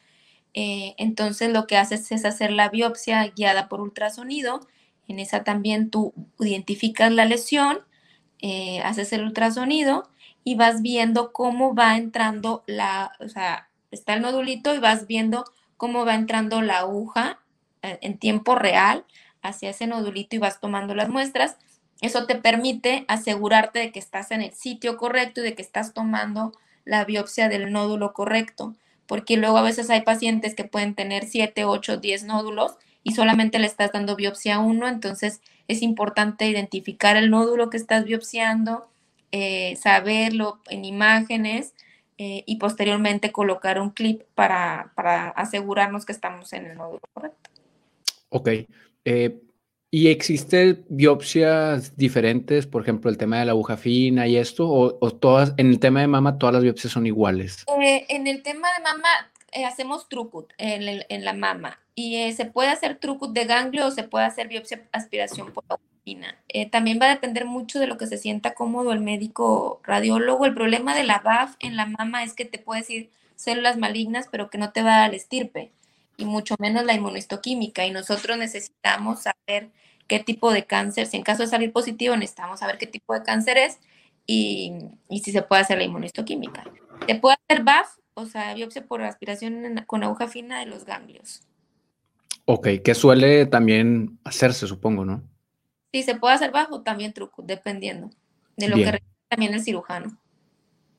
eh, 0.55 0.95
entonces 0.99 1.51
lo 1.53 1.67
que 1.67 1.77
haces 1.77 2.11
es 2.13 2.25
hacer 2.25 2.53
la 2.53 2.69
biopsia 2.69 3.27
guiada 3.29 3.69
por 3.69 3.81
ultrasonido. 3.81 4.67
En 5.09 5.19
esa 5.19 5.45
también 5.45 5.91
tú 5.91 6.15
identificas 6.39 7.13
la 7.13 7.25
lesión, 7.25 7.81
eh, 8.41 8.81
haces 8.83 9.13
el 9.13 9.25
ultrasonido 9.25 10.09
y 10.45 10.55
vas 10.55 10.81
viendo 10.81 11.33
cómo 11.33 11.75
va 11.75 11.97
entrando 11.97 12.63
la, 12.67 13.13
o 13.21 13.29
sea, 13.29 13.69
está 13.91 14.15
el 14.15 14.23
nodulito 14.23 14.75
y 14.75 14.79
vas 14.79 15.07
viendo 15.07 15.45
cómo 15.77 16.05
va 16.05 16.15
entrando 16.15 16.63
la 16.63 16.79
aguja 16.79 17.41
eh, 17.83 17.99
en 18.03 18.19
tiempo 18.19 18.55
real 18.55 19.05
hacia 19.43 19.71
ese 19.71 19.87
nodulito 19.87 20.37
y 20.37 20.39
vas 20.39 20.61
tomando 20.61 20.95
las 20.95 21.09
muestras 21.09 21.57
eso 22.05 22.27
te 22.27 22.35
permite 22.35 23.05
asegurarte 23.09 23.79
de 23.79 23.93
que 23.93 23.99
estás 23.99 24.31
en 24.31 24.43
el 24.43 24.53
sitio 24.53 24.97
correcto 24.97 25.41
y 25.41 25.45
de 25.45 25.55
que 25.55 25.63
estás 25.63 25.95
tomando 25.95 26.53
la 26.85 27.05
biopsia 27.05 27.49
del 27.49 27.73
nódulo 27.73 28.13
correcto, 28.13 28.75
porque 29.07 29.37
luego 29.37 29.57
a 29.59 29.63
veces 29.63 29.89
hay 29.91 30.03
pacientes 30.03 30.55
que 30.55 30.65
pueden 30.65 30.95
tener 30.95 31.25
7, 31.25 31.65
8, 31.65 31.99
10 31.99 32.25
nódulos 32.25 32.77
y 33.03 33.13
solamente 33.13 33.59
le 33.59 33.67
estás 33.67 33.93
dando 33.93 34.17
biopsia 34.17 34.57
a 34.57 34.59
uno, 34.61 34.89
entonces 34.89 35.41
es 35.67 35.83
importante 35.83 36.47
identificar 36.47 37.17
el 37.17 37.31
nódulo 37.31 37.71
que 37.71 37.77
estás 37.77 38.05
biopsiando, 38.05 38.87
eh, 39.33 39.77
saberlo 39.77 40.61
en 40.69 40.85
imágenes 40.85 41.75
eh, 42.19 42.45
y 42.47 42.57
posteriormente 42.57 43.33
colocar 43.33 43.81
un 43.81 43.91
clip 43.91 44.23
para, 44.35 44.93
para, 44.95 45.31
asegurarnos 45.31 46.05
que 46.05 46.13
estamos 46.13 46.53
en 46.53 46.67
el 46.67 46.77
nódulo 46.77 47.01
correcto. 47.13 47.51
Ok. 48.29 48.49
Eh, 49.05 49.41
¿Y 49.95 50.09
existen 50.09 50.85
biopsias 50.89 51.97
diferentes, 51.97 52.67
por 52.67 52.83
ejemplo, 52.83 53.09
el 53.09 53.17
tema 53.17 53.39
de 53.39 53.45
la 53.45 53.53
aguja 53.53 53.77
fina 53.77 54.27
y 54.27 54.37
esto? 54.37 54.69
¿O, 54.69 55.11
todas, 55.13 55.55
en 55.57 55.69
el 55.69 55.79
tema 55.79 56.01
de 56.01 56.09
mama, 56.09 56.37
todas 56.37 56.53
las 56.53 56.65
biopsias 56.65 56.93
son 56.93 57.07
iguales? 57.07 57.65
Eh, 57.81 58.05
en 58.09 58.27
el 58.27 58.43
tema 58.43 58.67
de 58.77 58.83
mama, 58.83 59.09
eh, 59.53 59.65
hacemos 59.65 60.09
trucut 60.09 60.53
en, 60.59 61.25
la 61.25 61.33
mama. 61.33 61.79
Y 61.95 62.17
eh, 62.17 62.33
se 62.33 62.45
puede 62.45 62.71
hacer 62.71 62.99
trucut 62.99 63.33
de 63.35 63.45
ganglio 63.45 63.87
o 63.87 63.93
se 63.93 64.03
puede 64.03 64.25
hacer 64.25 64.49
biopsia 64.49 64.83
aspiración 64.91 65.53
por 65.53 65.63
aguja 65.69 65.85
fina. 66.05 66.43
también 66.73 66.99
va 67.01 67.07
a 67.07 67.11
depender 67.11 67.45
mucho 67.45 67.79
de 67.79 67.87
lo 67.87 67.97
que 67.97 68.09
se 68.09 68.19
sienta 68.19 68.55
cómodo 68.55 68.93
el 68.93 69.01
médico 69.01 69.81
radiólogo. 69.85 70.45
El 70.45 70.55
problema 70.55 70.97
de 70.97 71.05
la 71.05 71.21
BAF 71.21 71.55
en 71.61 71.77
la 71.77 71.87
mama 71.87 72.25
es 72.25 72.33
que 72.33 72.45
te 72.45 72.59
puede 72.59 72.81
decir 72.81 73.11
células 73.37 73.79
malignas, 73.79 74.27
pero 74.29 74.51
que 74.51 74.59
no 74.59 74.73
te 74.73 74.83
va 74.83 74.97
a 74.97 74.99
dar 75.03 75.11
el 75.11 75.15
estirpe 75.15 75.71
y 76.17 76.25
mucho 76.25 76.57
menos 76.59 76.85
la 76.85 76.95
inmunistoquímica. 76.95 77.87
Y 77.87 77.93
nosotros 77.93 78.37
necesitamos 78.37 79.23
saber 79.23 79.71
qué 80.07 80.21
tipo 80.21 80.53
de 80.53 80.65
cáncer, 80.65 81.07
si 81.07 81.17
en 81.17 81.23
caso 81.23 81.43
de 81.43 81.49
salir 81.49 81.73
positivo, 81.73 82.17
necesitamos 82.17 82.61
saber 82.61 82.79
qué 82.79 82.87
tipo 82.87 83.15
de 83.15 83.23
cáncer 83.23 83.57
es 83.59 83.79
y, 84.27 84.73
si 85.11 85.33
se 85.33 85.43
puede 85.43 85.63
hacer 85.63 85.79
la 85.79 85.85
inmunistoquímica. 85.85 86.65
Se 87.07 87.15
puede 87.17 87.37
hacer 87.49 87.65
BAF, 87.65 87.99
o 88.15 88.27
sea, 88.27 88.55
biopsia 88.55 88.87
por 88.87 89.03
aspiración 89.03 89.83
con 89.87 90.05
aguja 90.05 90.29
fina 90.29 90.61
de 90.61 90.67
los 90.67 90.85
ganglios. 90.85 91.43
Ok, 92.47 92.69
que 92.85 92.95
suele 92.95 93.47
también 93.47 94.19
hacerse, 94.25 94.67
supongo, 94.67 95.05
¿no? 95.05 95.23
Sí, 95.93 96.03
se 96.03 96.17
puede 96.17 96.35
hacer 96.35 96.51
bajo 96.51 96.83
también 96.83 97.13
truco, 97.13 97.43
dependiendo 97.43 98.11
de 98.57 98.69
lo 98.69 98.77
que 98.77 98.93
requiere 98.93 99.15
también 99.29 99.55
el 99.55 99.63
cirujano. 99.63 100.19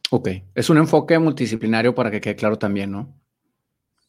Ok, 0.10 0.30
es 0.54 0.70
un 0.70 0.78
enfoque 0.78 1.18
multidisciplinario 1.20 1.94
para 1.94 2.12
que 2.12 2.22
quede 2.22 2.36
claro 2.36 2.58
también, 2.58 2.92
¿no? 2.92 3.14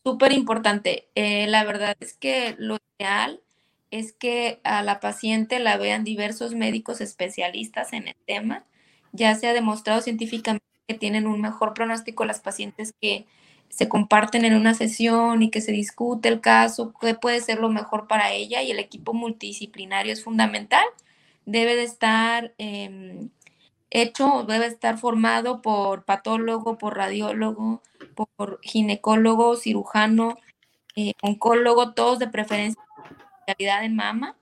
Súper 0.05 0.33
importante. 0.33 1.09
Eh, 1.15 1.47
la 1.49 1.65
verdad 1.65 1.97
es 2.01 2.15
que 2.17 2.55
lo 2.59 2.79
ideal 2.99 3.43
es 3.90 4.12
que 4.12 4.61
a 4.64 4.83
la 4.83 5.01
paciente 5.01 5.59
la 5.59 5.77
vean 5.77 6.05
diversos 6.05 6.55
médicos 6.55 7.01
especialistas 7.01 7.92
en 7.92 8.09
el 8.09 8.16
tema. 8.27 8.64
Ya 9.12 9.35
se 9.35 9.46
ha 9.46 9.53
demostrado 9.53 10.01
científicamente 10.01 10.64
que 10.87 10.94
tienen 10.94 11.27
un 11.27 11.40
mejor 11.40 11.75
pronóstico 11.75 12.25
las 12.25 12.40
pacientes 12.40 12.94
que 13.01 13.27
se 13.68 13.88
comparten 13.88 14.44
en 14.44 14.55
una 14.55 14.75
sesión 14.75 15.42
y 15.42 15.51
que 15.51 15.61
se 15.61 15.72
discute 15.72 16.29
el 16.29 16.40
caso, 16.40 16.94
qué 17.01 17.14
puede 17.14 17.40
ser 17.40 17.59
lo 17.59 17.68
mejor 17.68 18.07
para 18.07 18.33
ella 18.33 18.62
y 18.62 18.70
el 18.70 18.79
equipo 18.79 19.12
multidisciplinario 19.12 20.12
es 20.12 20.22
fundamental. 20.22 20.85
Debe 21.46 21.77
de 21.77 21.85
estar 21.85 22.55
eh, 22.59 23.29
hecho, 23.90 24.44
debe 24.49 24.66
estar 24.66 24.99
formado 24.99 25.62
por 25.62 26.05
patólogo, 26.05 26.79
por 26.79 26.96
radiólogo, 26.96 27.83
por 28.14 28.61
ginecólogo, 28.62 29.57
cirujano, 29.57 30.38
eh, 30.96 31.12
oncólogo, 31.22 31.94
todos 31.94 32.18
de 32.18 32.29
preferencia 32.29 32.83
de 33.47 33.89
mama, 33.91 34.37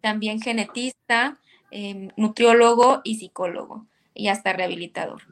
también 0.00 0.40
genetista, 0.40 1.38
em, 1.70 2.08
nutriólogo 2.16 3.00
y 3.04 3.16
psicólogo, 3.16 3.86
y 4.14 4.28
hasta 4.28 4.52
rehabilitador. 4.52 5.22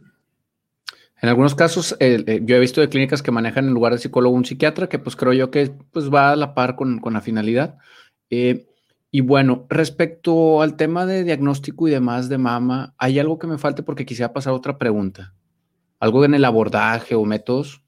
En 1.23 1.31
algunos 1.31 1.55
casos, 1.55 1.97
eh, 1.99 2.43
yo 2.45 2.57
he 2.57 2.61
visto 2.61 2.83
de 2.83 2.91
clínicas 2.91 3.23
que 3.23 3.31
manejan 3.31 3.67
en 3.67 3.75
lugar 3.75 3.93
de 3.93 3.99
psicólogo 3.99 4.37
un 4.37 4.45
psiquiatra, 4.45 4.89
que 4.89 4.99
pues 4.99 5.17
creo 5.17 5.33
yo 5.33 5.51
que 5.51 5.73
pues 5.93 6.13
va 6.13 6.33
a 6.33 6.37
la 6.37 6.55
par 6.55 6.77
con, 6.77 7.01
la 7.03 7.21
finalidad. 7.23 7.79
Eh, 8.29 8.67
y 9.11 9.23
bueno, 9.23 9.67
respecto 9.71 10.61
al 10.61 10.77
tema 10.77 11.07
de 11.07 11.25
diagnóstico 11.25 11.89
y 11.89 11.93
demás 11.93 12.29
de 12.29 12.37
mama, 12.37 12.95
¿hay 12.99 13.19
algo 13.19 13.39
que 13.39 13.47
me 13.47 13.57
falte? 13.57 13.83
Porque 13.83 14.05
quisiera 14.05 14.35
pasar 14.35 14.53
a 14.53 14.57
otra 14.57 14.77
pregunta. 14.77 15.33
¿Algo 16.01 16.23
en 16.27 16.35
el 16.35 16.45
abordaje 16.45 17.15
o 17.15 17.25
métodos? 17.25 17.83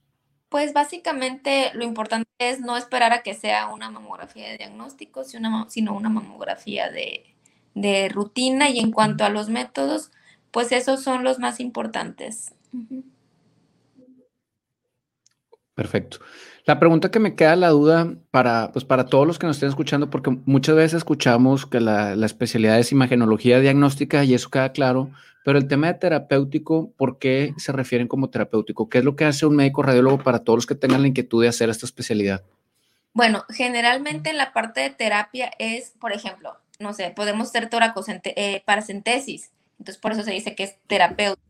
Pues 0.48 0.72
básicamente 0.72 1.70
lo 1.74 1.84
importante 1.84 2.28
es 2.38 2.60
no 2.60 2.76
esperar 2.76 3.12
a 3.12 3.22
que 3.22 3.34
sea 3.34 3.68
una 3.68 3.90
mamografía 3.90 4.48
de 4.48 4.58
diagnóstico, 4.58 5.24
sino 5.24 5.94
una 5.94 6.08
mamografía 6.08 6.90
de, 6.90 7.24
de 7.74 8.08
rutina. 8.08 8.70
Y 8.70 8.78
en 8.78 8.92
cuanto 8.92 9.24
a 9.24 9.28
los 9.28 9.48
métodos, 9.50 10.10
pues 10.50 10.72
esos 10.72 11.02
son 11.02 11.24
los 11.24 11.38
más 11.38 11.60
importantes. 11.60 12.54
Perfecto. 15.78 16.18
La 16.64 16.80
pregunta 16.80 17.12
que 17.12 17.20
me 17.20 17.36
queda 17.36 17.54
la 17.54 17.68
duda 17.68 18.12
para, 18.32 18.72
pues 18.72 18.84
para 18.84 19.06
todos 19.06 19.28
los 19.28 19.38
que 19.38 19.46
nos 19.46 19.58
estén 19.58 19.68
escuchando, 19.68 20.10
porque 20.10 20.36
muchas 20.44 20.74
veces 20.74 20.94
escuchamos 20.94 21.66
que 21.66 21.78
la, 21.78 22.16
la, 22.16 22.26
especialidad 22.26 22.80
es 22.80 22.90
imagenología 22.90 23.60
diagnóstica 23.60 24.24
y 24.24 24.34
eso 24.34 24.50
queda 24.50 24.72
claro, 24.72 25.12
pero 25.44 25.56
el 25.56 25.68
tema 25.68 25.86
de 25.86 25.94
terapéutico, 25.94 26.90
¿por 26.96 27.20
qué 27.20 27.54
se 27.58 27.70
refieren 27.70 28.08
como 28.08 28.28
terapéutico? 28.28 28.88
¿Qué 28.88 28.98
es 28.98 29.04
lo 29.04 29.14
que 29.14 29.24
hace 29.24 29.46
un 29.46 29.54
médico 29.54 29.84
radiólogo 29.84 30.18
para 30.18 30.40
todos 30.40 30.56
los 30.56 30.66
que 30.66 30.74
tengan 30.74 31.02
la 31.02 31.06
inquietud 31.06 31.40
de 31.40 31.48
hacer 31.48 31.70
esta 31.70 31.86
especialidad? 31.86 32.42
Bueno, 33.14 33.44
generalmente 33.50 34.30
en 34.30 34.36
la 34.36 34.52
parte 34.52 34.80
de 34.80 34.90
terapia 34.90 35.52
es, 35.60 35.92
por 36.00 36.12
ejemplo, 36.12 36.56
no 36.80 36.92
sé, 36.92 37.12
podemos 37.14 37.50
hacer 37.50 37.70
eh, 38.24 38.62
paracentesis, 38.66 39.52
entonces 39.78 40.02
por 40.02 40.10
eso 40.10 40.24
se 40.24 40.32
dice 40.32 40.56
que 40.56 40.64
es 40.64 40.76
terapéutico 40.88 41.47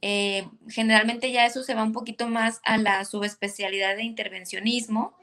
eh, 0.00 0.48
generalmente 0.68 1.30
ya 1.30 1.46
eso 1.46 1.62
se 1.62 1.74
va 1.74 1.82
un 1.82 1.92
poquito 1.92 2.28
más 2.28 2.60
a 2.64 2.76
la 2.76 3.04
subespecialidad 3.04 3.96
de 3.96 4.04
intervencionismo, 4.04 5.14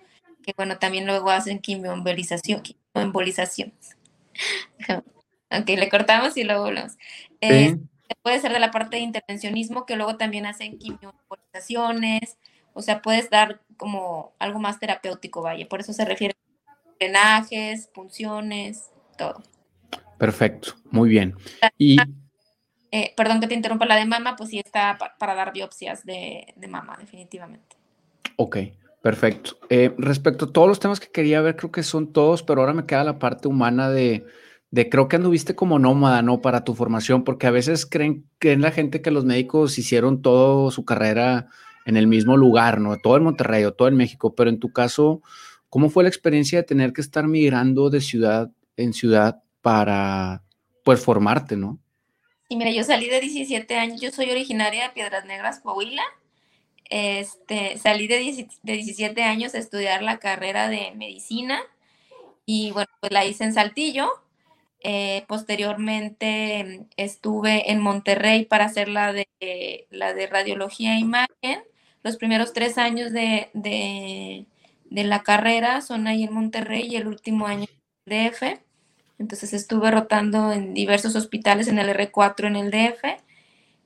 que 0.44 0.54
bueno, 0.56 0.78
también 0.78 1.06
luego 1.06 1.30
hacen 1.30 1.60
quimioembolización, 1.60 2.62
quimioembolizaciones. 2.62 3.98
ok, 4.90 5.68
le 5.68 5.90
cortamos 5.90 6.38
y 6.38 6.44
luego 6.44 6.64
volvemos. 6.64 6.98
Eh, 7.42 7.78
puede 8.22 8.40
ser 8.40 8.54
de 8.54 8.60
la 8.60 8.72
parte 8.72 8.98
de 8.98 9.04
intervencionismo, 9.04 9.86
que 9.86 9.96
luego 9.96 10.18
también 10.18 10.46
hacen 10.46 10.78
quimioembolizaciones, 10.78 12.38
o 12.74 12.82
sea, 12.82 13.02
puedes 13.02 13.30
dar 13.30 13.62
como 13.78 14.34
algo 14.40 14.60
más 14.60 14.80
terapéutico, 14.80 15.42
vaya, 15.42 15.68
por 15.68 15.80
eso 15.80 15.94
se 15.94 16.06
refiere 16.06 16.36
a 16.68 16.76
drenajes, 17.00 17.90
funciones, 17.94 18.92
todo. 19.18 19.44
Perfecto, 20.18 20.76
muy 20.92 21.10
bien. 21.10 21.36
Y 21.78 21.98
eh, 22.92 23.14
perdón 23.16 23.40
que 23.40 23.48
te 23.48 23.56
interrumpa, 23.56 23.86
la 23.86 23.96
de 23.96 24.06
mama, 24.06 24.36
pues 24.36 24.50
sí 24.50 24.60
está 24.60 24.98
para 25.18 25.36
dar 25.36 25.54
biopsias 25.54 26.06
de, 26.06 26.54
mama, 26.68 26.98
definitivamente. 27.00 27.78
Ok, 28.36 28.58
perfecto. 29.02 29.58
Eh, 29.70 29.94
respecto 29.98 30.46
a 30.46 30.52
todos 30.52 30.68
los 30.68 30.80
temas 30.80 31.00
que 31.00 31.12
quería 31.12 31.42
ver, 31.42 31.56
creo 31.56 31.72
que 31.72 31.84
son 31.84 32.12
todos, 32.12 32.44
pero 32.44 32.62
ahora 32.62 32.74
me 32.74 32.86
queda 32.86 33.04
la 33.04 33.20
parte 33.20 33.48
humana 33.48 33.90
de, 33.90 34.26
de 34.72 34.90
creo 34.90 35.08
que 35.08 35.16
anduviste 35.18 35.56
como 35.56 35.80
nómada, 35.80 36.22
¿no? 36.22 36.42
Para 36.42 36.64
tu 36.64 36.76
formación, 36.76 37.24
porque 37.24 37.48
a 37.48 37.52
veces 37.52 37.86
creen, 37.86 38.26
creen 38.40 38.62
la 38.62 38.72
gente 38.72 39.02
que 39.02 39.12
los 39.12 39.26
médicos 39.26 39.78
hicieron 39.78 40.22
toda 40.22 40.72
su 40.72 40.86
carrera 40.86 41.48
en 41.86 41.98
el 41.98 42.08
mismo 42.08 42.38
lugar, 42.38 42.80
¿no? 42.80 42.98
Todo 42.98 43.18
en 43.18 43.24
Monterrey 43.24 43.64
o 43.66 43.74
todo 43.74 43.88
en 43.88 43.98
México, 43.98 44.36
pero 44.36 44.50
en 44.50 44.60
tu 44.60 44.72
caso, 44.72 45.22
¿cómo 45.70 45.90
fue 45.90 46.04
la 46.04 46.10
experiencia 46.10 46.60
de 46.60 46.64
tener 46.64 46.94
que 46.94 47.02
estar 47.02 47.28
migrando 47.28 47.90
de 47.90 48.02
ciudad 48.02 48.52
en 48.78 48.94
ciudad 48.94 49.42
para, 49.62 50.44
pues, 50.84 51.02
formarte, 51.04 51.58
¿no? 51.58 51.80
Y 52.52 52.56
mira, 52.56 52.72
yo 52.72 52.84
salí 52.84 53.08
de 53.08 53.22
17 53.22 53.76
años, 53.78 54.02
yo 54.02 54.10
soy 54.10 54.32
originaria 54.32 54.86
de 54.86 54.90
Piedras 54.90 55.24
Negras, 55.26 55.60
Coahuila. 55.60 56.02
Este, 56.90 57.78
salí 57.78 58.08
de, 58.08 58.18
17 58.64 59.24
años 59.24 59.54
a 59.54 59.60
estudiar 59.60 60.02
la 60.02 60.18
carrera 60.18 60.68
de 60.68 60.92
medicina 60.96 61.62
y 62.48 62.72
bueno, 62.72 62.90
pues 63.00 63.12
la 63.12 63.24
hice 63.26 63.44
en 63.44 63.54
Saltillo. 63.54 64.10
Eh, 64.82 65.26
posteriormente 65.28 66.88
estuve 66.98 67.72
en 67.72 67.82
Monterrey 67.82 68.46
para 68.46 68.66
hacer 68.66 68.90
la 68.90 69.14
de, 69.14 69.88
la 69.92 70.16
de 70.16 70.26
radiología 70.26 70.96
e 70.96 71.00
imagen. 71.00 71.64
Los 72.02 72.18
primeros 72.18 72.54
tres 72.54 72.80
años 72.80 73.12
de, 73.12 73.52
de, 73.54 74.48
de 74.86 75.04
la 75.04 75.22
carrera 75.22 75.82
son 75.82 76.08
ahí 76.08 76.24
en 76.24 76.34
Monterrey 76.34 76.88
y 76.90 76.96
el 76.96 77.08
último 77.08 77.46
año 77.46 77.68
en 78.08 78.32
DF. 78.32 78.60
Entonces 79.20 79.54
estuve 79.54 79.92
rotando 79.92 80.52
en 80.52 80.74
diversos 80.74 81.16
hospitales 81.16 81.68
en 81.68 81.78
el 81.78 81.90
R4 81.90 82.48
en 82.48 82.56
el 82.56 82.72
DF. 82.72 83.22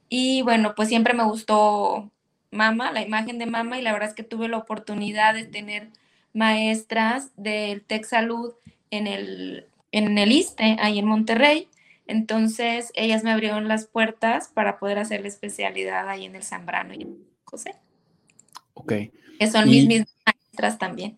Y 0.07 0.43
bueno, 0.43 0.75
pues 0.75 0.89
siempre 0.89 1.13
me 1.13 1.23
gustó 1.23 2.11
mama, 2.51 2.91
la 2.91 3.01
imagen 3.01 3.39
de 3.39 3.47
mama, 3.47 3.79
y 3.79 3.81
la 3.81 3.91
verdad 3.91 4.09
es 4.09 4.15
que 4.15 4.23
tuve 4.23 4.47
la 4.47 4.57
oportunidad 4.57 5.33
de 5.33 5.45
tener 5.45 5.89
maestras 6.33 7.31
del 7.35 7.81
Tech 7.81 8.05
Salud 8.05 8.53
en 8.91 9.07
el, 9.07 9.67
en 9.91 10.17
el 10.17 10.31
ISTE, 10.31 10.77
ahí 10.79 10.99
en 10.99 11.07
Monterrey. 11.07 11.67
Entonces, 12.05 12.91
ellas 12.95 13.23
me 13.23 13.31
abrieron 13.31 13.67
las 13.67 13.87
puertas 13.87 14.49
para 14.49 14.77
poder 14.77 14.99
hacer 14.99 15.21
la 15.21 15.29
especialidad 15.29 16.07
ahí 16.09 16.25
en 16.25 16.35
el 16.35 16.43
Zambrano 16.43 16.93
y 16.93 17.01
en 17.01 17.17
José. 17.43 17.75
Ok. 18.75 18.93
Que 19.39 19.47
son 19.47 19.67
mis 19.67 19.87
mismas 19.87 20.15
maestras 20.25 20.77
también. 20.77 21.17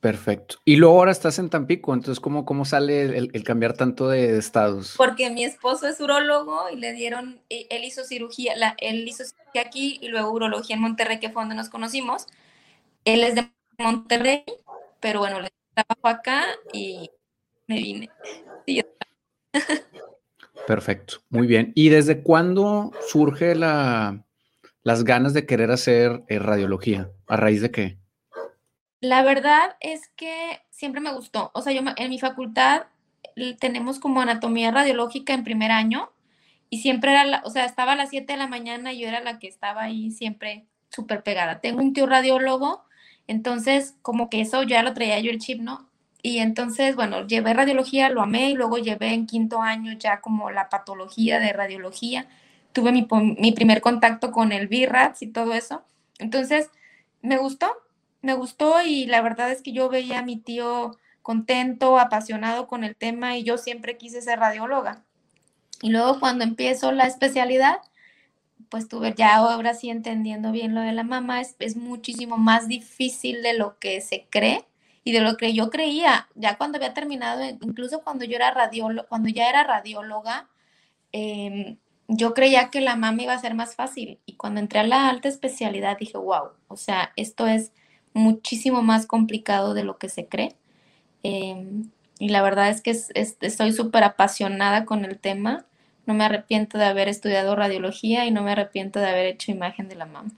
Perfecto. 0.00 0.56
Y 0.64 0.76
luego 0.76 0.98
ahora 0.98 1.12
estás 1.12 1.38
en 1.38 1.50
Tampico, 1.50 1.92
entonces, 1.92 2.20
¿cómo, 2.20 2.46
cómo 2.46 2.64
sale 2.64 3.18
el, 3.18 3.44
cambiar 3.44 3.74
tanto 3.74 4.08
de, 4.08 4.38
estados? 4.38 4.94
Porque 4.96 5.30
mi 5.30 5.44
esposo 5.44 5.86
es 5.86 6.00
urólogo 6.00 6.70
y 6.72 6.76
le 6.76 6.94
dieron, 6.94 7.42
e, 7.50 7.66
él 7.68 7.84
hizo 7.84 8.04
cirugía, 8.04 8.56
la, 8.56 8.74
él 8.78 9.06
hizo 9.06 9.24
cirugía 9.24 9.62
aquí 9.62 9.98
y 10.00 10.08
luego 10.08 10.30
urología 10.30 10.76
en 10.76 10.82
Monterrey, 10.82 11.20
que 11.20 11.28
fue 11.28 11.42
donde 11.42 11.54
nos 11.54 11.68
conocimos. 11.68 12.26
Él 13.04 13.22
es 13.22 13.34
de 13.34 13.50
Monterrey, 13.78 14.44
pero 15.00 15.20
bueno, 15.20 15.42
le 15.42 15.50
trabajo 15.74 16.08
acá 16.08 16.46
y 16.72 17.10
me 17.66 17.76
vine. 17.76 18.10
Perfecto, 20.66 21.18
muy 21.28 21.46
bien. 21.46 21.72
¿Y 21.74 21.90
desde 21.90 22.22
cuándo 22.22 22.92
surge 23.06 23.54
la, 23.54 24.24
las 24.82 25.04
ganas 25.04 25.34
de 25.34 25.44
querer 25.44 25.70
hacer 25.70 26.22
eh, 26.28 26.38
radiología? 26.38 27.10
¿A 27.26 27.36
raíz 27.36 27.60
de 27.60 27.70
qué? 27.70 28.00
La 29.00 29.22
verdad 29.22 29.76
es 29.80 30.08
que 30.16 30.60
siempre 30.70 31.00
me 31.00 31.12
gustó. 31.12 31.50
O 31.54 31.62
sea, 31.62 31.72
yo 31.72 31.82
en 31.96 32.10
mi 32.10 32.18
facultad 32.18 32.86
tenemos 33.58 33.98
como 33.98 34.20
anatomía 34.20 34.70
radiológica 34.70 35.32
en 35.32 35.44
primer 35.44 35.70
año 35.70 36.10
y 36.68 36.80
siempre 36.82 37.12
era, 37.12 37.24
la, 37.24 37.42
o 37.44 37.50
sea, 37.50 37.64
estaba 37.64 37.92
a 37.92 37.96
las 37.96 38.10
7 38.10 38.34
de 38.34 38.38
la 38.38 38.46
mañana 38.46 38.92
y 38.92 39.00
yo 39.00 39.08
era 39.08 39.20
la 39.20 39.38
que 39.38 39.48
estaba 39.48 39.82
ahí 39.82 40.10
siempre 40.10 40.66
súper 40.90 41.22
pegada. 41.22 41.60
Tengo 41.60 41.80
un 41.80 41.92
tío 41.92 42.06
radiólogo, 42.06 42.84
entonces 43.26 43.96
como 44.02 44.28
que 44.28 44.40
eso 44.42 44.62
ya 44.62 44.82
lo 44.82 44.92
traía 44.94 45.18
yo 45.20 45.30
el 45.30 45.38
chip, 45.38 45.60
¿no? 45.60 45.88
Y 46.22 46.38
entonces, 46.38 46.96
bueno, 46.96 47.26
llevé 47.26 47.54
radiología, 47.54 48.10
lo 48.10 48.20
amé 48.20 48.50
y 48.50 48.54
luego 48.54 48.76
llevé 48.78 49.14
en 49.14 49.26
quinto 49.26 49.62
año 49.62 49.92
ya 49.94 50.20
como 50.20 50.50
la 50.50 50.68
patología 50.68 51.38
de 51.38 51.52
radiología. 51.52 52.28
Tuve 52.72 52.92
mi, 52.92 53.08
mi 53.38 53.52
primer 53.52 53.80
contacto 53.80 54.30
con 54.30 54.52
el 54.52 54.68
BIRATS 54.68 55.22
y 55.22 55.28
todo 55.28 55.54
eso. 55.54 55.82
Entonces, 56.18 56.70
me 57.22 57.38
gustó, 57.38 57.72
me 58.22 58.34
gustó 58.34 58.82
y 58.82 59.06
la 59.06 59.22
verdad 59.22 59.50
es 59.50 59.62
que 59.62 59.72
yo 59.72 59.88
veía 59.88 60.20
a 60.20 60.24
mi 60.24 60.36
tío 60.36 60.96
contento, 61.22 61.98
apasionado 61.98 62.66
con 62.66 62.84
el 62.84 62.96
tema 62.96 63.36
y 63.36 63.44
yo 63.44 63.58
siempre 63.58 63.96
quise 63.96 64.22
ser 64.22 64.38
radióloga. 64.38 65.04
Y 65.82 65.90
luego 65.90 66.20
cuando 66.20 66.44
empiezo 66.44 66.92
la 66.92 67.06
especialidad, 67.06 67.78
pues 68.68 68.88
tuve 68.88 69.14
ya 69.16 69.36
ahora 69.36 69.74
sí 69.74 69.90
entendiendo 69.90 70.52
bien 70.52 70.74
lo 70.74 70.80
de 70.80 70.92
la 70.92 71.02
mama, 71.02 71.40
es, 71.40 71.56
es 71.58 71.76
muchísimo 71.76 72.36
más 72.36 72.68
difícil 72.68 73.42
de 73.42 73.54
lo 73.54 73.78
que 73.78 74.00
se 74.00 74.26
cree 74.30 74.64
y 75.04 75.12
de 75.12 75.20
lo 75.20 75.36
que 75.36 75.52
yo 75.54 75.70
creía, 75.70 76.28
ya 76.34 76.56
cuando 76.56 76.76
había 76.76 76.94
terminado, 76.94 77.42
incluso 77.62 78.02
cuando 78.02 78.24
yo 78.24 78.36
era 78.36 78.50
radióloga, 78.50 79.08
cuando 79.08 79.28
ya 79.28 79.48
era 79.48 79.64
radióloga, 79.64 80.48
em, 81.12 81.78
yo 82.08 82.34
creía 82.34 82.70
que 82.70 82.80
la 82.80 82.96
mama 82.96 83.22
iba 83.22 83.32
a 83.32 83.38
ser 83.38 83.54
más 83.54 83.74
fácil. 83.76 84.20
Y 84.26 84.34
cuando 84.34 84.60
entré 84.60 84.80
a 84.80 84.84
la 84.84 85.08
alta 85.08 85.28
especialidad 85.28 85.96
dije, 85.98 86.18
wow, 86.18 86.50
o 86.68 86.76
sea, 86.76 87.12
esto 87.16 87.46
es 87.46 87.72
muchísimo 88.12 88.82
más 88.82 89.06
complicado 89.06 89.74
de 89.74 89.84
lo 89.84 89.98
que 89.98 90.08
se 90.08 90.26
cree. 90.26 90.54
Em, 91.22 91.90
y 92.18 92.28
la 92.28 92.42
verdad 92.42 92.68
es 92.68 92.82
que 92.82 92.90
estoy 92.90 93.72
súper 93.72 94.04
apasionada 94.04 94.84
con 94.84 95.04
el 95.04 95.18
tema. 95.18 95.64
No 96.06 96.14
me 96.14 96.24
arrepiento 96.24 96.78
de 96.78 96.84
haber 96.84 97.08
estudiado 97.08 97.56
radiología 97.56 98.26
y 98.26 98.30
no 98.30 98.42
me 98.42 98.52
arrepiento 98.52 99.00
de 99.00 99.08
haber 99.08 99.26
hecho 99.26 99.52
imagen 99.52 99.88
de 99.88 99.94
la 99.96 100.06
mama. 100.06 100.30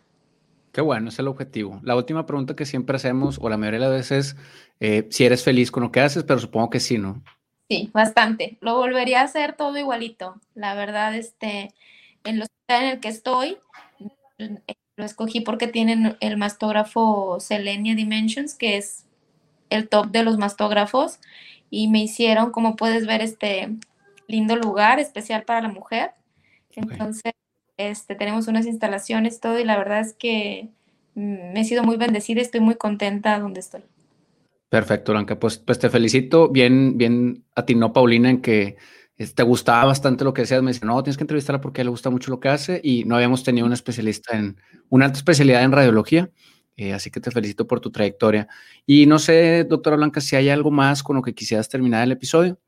Qué 0.72 0.80
bueno, 0.80 1.10
es 1.10 1.18
el 1.18 1.28
objetivo. 1.28 1.80
La 1.82 1.96
última 1.96 2.24
pregunta 2.24 2.56
que 2.56 2.64
siempre 2.64 2.96
hacemos, 2.96 3.38
o 3.40 3.48
la 3.50 3.58
mayoría 3.58 3.80
de 3.80 3.86
las 3.86 3.94
veces, 4.10 4.36
eh, 4.80 5.06
si 5.10 5.24
eres 5.24 5.44
feliz 5.44 5.70
con 5.70 5.82
lo 5.82 5.92
que 5.92 6.00
haces, 6.00 6.24
pero 6.24 6.40
supongo 6.40 6.70
que 6.70 6.80
sí, 6.80 6.96
¿no? 6.96 7.22
Sí, 7.68 7.90
bastante. 7.92 8.56
Lo 8.60 8.76
volvería 8.76 9.20
a 9.20 9.24
hacer 9.24 9.54
todo 9.54 9.76
igualito. 9.76 10.40
La 10.54 10.74
verdad, 10.74 11.14
este, 11.14 11.74
en 12.24 12.40
hospital 12.40 12.84
en 12.84 12.88
el 12.90 13.00
que 13.00 13.08
estoy, 13.08 13.58
lo 15.02 15.06
escogí 15.06 15.40
porque 15.40 15.66
tienen 15.66 16.16
el 16.20 16.36
mastógrafo 16.36 17.40
Selenia 17.40 17.96
Dimensions, 17.96 18.54
que 18.54 18.76
es 18.76 19.04
el 19.68 19.88
top 19.88 20.12
de 20.12 20.22
los 20.22 20.38
mastógrafos, 20.38 21.18
y 21.70 21.88
me 21.88 22.00
hicieron, 22.04 22.52
como 22.52 22.76
puedes 22.76 23.04
ver, 23.04 23.20
este 23.20 23.70
lindo 24.28 24.54
lugar 24.54 25.00
especial 25.00 25.42
para 25.42 25.60
la 25.60 25.68
mujer. 25.68 26.12
Entonces, 26.76 27.32
este, 27.76 28.14
tenemos 28.14 28.46
unas 28.46 28.64
instalaciones, 28.64 29.40
todo, 29.40 29.58
y 29.58 29.64
la 29.64 29.76
verdad 29.76 30.00
es 30.00 30.12
que 30.12 30.68
mm, 31.16 31.52
me 31.52 31.60
he 31.62 31.64
sido 31.64 31.82
muy 31.82 31.96
bendecida, 31.96 32.40
estoy 32.40 32.60
muy 32.60 32.76
contenta 32.76 33.40
donde 33.40 33.58
estoy. 33.58 33.82
Perfecto, 34.68 35.10
Blanca. 35.10 35.38
Pues, 35.38 35.58
pues 35.58 35.80
te 35.80 35.90
felicito. 35.90 36.48
Bien, 36.48 36.96
bien 36.96 37.44
atinó 37.56 37.92
Paulina 37.92 38.30
en 38.30 38.40
que 38.40 38.76
te 39.16 39.42
gustaba 39.42 39.84
bastante 39.84 40.24
lo 40.24 40.32
que 40.32 40.42
decías. 40.42 40.62
Me 40.62 40.72
dice, 40.72 40.84
no, 40.86 41.02
tienes 41.02 41.16
que 41.16 41.24
entrevistarla 41.24 41.60
porque 41.60 41.80
a 41.80 41.84
le 41.84 41.90
gusta 41.90 42.10
mucho 42.10 42.30
lo 42.30 42.40
que 42.40 42.48
hace 42.48 42.80
y 42.82 43.04
no 43.04 43.16
habíamos 43.16 43.44
tenido 43.44 43.66
una 43.66 43.74
especialista 43.74 44.36
en, 44.36 44.56
una 44.88 45.06
alta 45.06 45.18
especialidad 45.18 45.62
en 45.62 45.72
radiología. 45.72 46.30
Eh, 46.76 46.94
así 46.94 47.10
que 47.10 47.20
te 47.20 47.30
felicito 47.30 47.66
por 47.66 47.80
tu 47.80 47.90
trayectoria. 47.90 48.48
Y 48.86 49.06
no 49.06 49.18
sé, 49.18 49.64
doctora 49.64 49.96
Blanca, 49.96 50.20
si 50.20 50.36
hay 50.36 50.48
algo 50.48 50.70
más 50.70 51.02
con 51.02 51.16
lo 51.16 51.22
que 51.22 51.34
quisieras 51.34 51.68
terminar 51.68 52.02
el 52.04 52.12
episodio. 52.12 52.58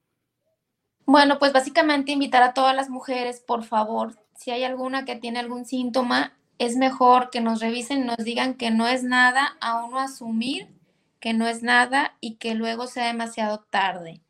Bueno, 1.06 1.38
pues 1.38 1.52
básicamente 1.52 2.12
invitar 2.12 2.42
a 2.42 2.54
todas 2.54 2.74
las 2.74 2.88
mujeres, 2.88 3.40
por 3.40 3.64
favor, 3.64 4.14
si 4.36 4.50
hay 4.50 4.64
alguna 4.64 5.04
que 5.04 5.16
tiene 5.16 5.38
algún 5.38 5.64
síntoma, 5.64 6.32
es 6.58 6.76
mejor 6.76 7.30
que 7.30 7.40
nos 7.40 7.60
revisen, 7.60 8.06
nos 8.06 8.18
digan 8.18 8.54
que 8.54 8.70
no 8.70 8.86
es 8.86 9.02
nada, 9.02 9.56
a 9.60 9.84
uno 9.84 9.98
asumir 9.98 10.68
que 11.24 11.32
no 11.32 11.48
es 11.48 11.62
nada 11.62 12.18
y 12.20 12.34
que 12.34 12.54
luego 12.54 12.86
sea 12.86 13.06
demasiado 13.06 13.64
tarde. 13.70 14.20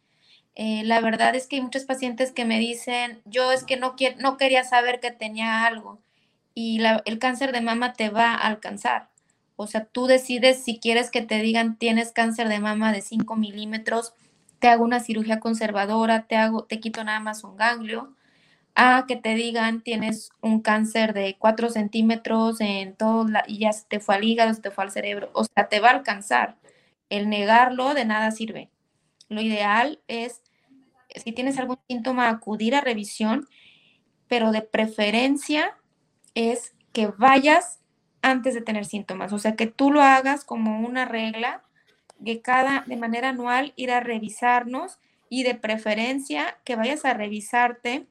Eh, 0.57 0.83
la 0.85 1.01
verdad 1.01 1.35
es 1.35 1.47
que 1.47 1.57
hay 1.57 1.63
muchos 1.63 1.85
pacientes 1.85 2.33
que 2.33 2.45
me 2.45 2.59
dicen, 2.59 3.21
yo 3.25 3.51
es 3.53 3.65
que 3.65 3.77
no, 3.77 3.97
no 4.19 4.37
quería 4.37 4.65
saber 4.65 5.01
que 5.01 5.11
tenía 5.11 5.67
algo 5.67 6.01
y 6.55 6.81
el 7.05 7.19
cáncer 7.19 7.53
de 7.53 7.61
mama 7.61 7.95
te 7.95 8.09
va 8.09 8.35
a 8.35 8.47
alcanzar. 8.47 9.09
O 9.57 9.67
sea, 9.67 9.85
tú 9.85 10.07
decides 10.07 10.63
si 10.65 10.79
quieres 10.79 11.11
que 11.11 11.23
te 11.23 11.41
digan 11.41 11.77
tienes 11.77 12.13
cáncer 12.13 12.49
de 12.49 12.61
mama 12.61 12.93
de 12.93 13.03
5 13.03 13.37
milímetros, 13.37 14.15
te 14.61 14.69
hago 14.69 14.85
una 14.85 15.01
cirugía 15.01 15.41
conservadora, 15.41 16.27
te, 16.27 16.37
hago, 16.37 16.65
te 16.65 16.81
quito 16.81 17.05
nada 17.05 17.21
más 17.21 17.45
un 17.45 17.57
ganglio, 17.57 18.15
a 18.75 19.05
que 19.07 19.17
te 19.17 19.35
digan 19.35 19.83
tienes 19.83 20.31
un 20.41 20.61
cáncer 20.61 21.15
de 21.15 21.37
4 21.39 21.71
centímetros 21.71 22.61
en 22.61 22.97
todo 22.97 23.27
y 23.47 23.59
ya 23.59 23.73
se 23.73 23.85
te 23.87 24.01
fue 24.01 24.17
al 24.17 24.25
hígado, 24.25 24.55
se 24.55 24.63
te 24.63 24.71
fue 24.71 24.85
al 24.85 24.91
cerebro. 24.93 25.31
O 25.35 25.45
sea, 25.45 25.69
te 25.69 25.81
va 25.81 25.91
a 25.91 25.95
alcanzar. 25.95 26.57
El 27.11 27.29
negarlo 27.29 27.95
de 27.95 28.05
nada 28.05 28.31
sirve. 28.31 28.71
Lo 29.29 29.41
ideal 29.41 30.01
es, 30.09 30.43
si 31.15 31.33
tienes 31.33 31.59
algún 31.59 31.79
síntoma, 31.89 32.29
acudir 32.29 32.75
a 32.75 32.81
revisión, 32.81 33.49
pero 34.29 34.53
de 34.53 34.63
preferencia 34.63 35.77
es 36.35 36.75
que 36.93 37.09
vayas 37.09 37.81
antes 38.23 38.55
de 38.55 38.63
tener 38.63 38.85
síntomas. 38.85 39.33
O 39.33 39.39
sea, 39.39 39.55
que 39.55 39.67
tú 39.67 39.91
lo 39.91 40.03
hagas 40.03 40.45
como 40.45 40.81
una 40.81 41.05
regla, 41.05 41.63
que 42.25 42.41
cada, 42.41 42.85
de 42.87 42.97
manera 42.97 43.31
anual, 43.31 43.73
ir 43.77 43.91
a 43.91 44.01
revisarnos 44.01 44.99
y 45.29 45.43
de 45.43 45.55
preferencia 45.55 46.59
que 46.65 46.77
vayas 46.77 47.05
a 47.05 47.15
revisarte 47.15 48.07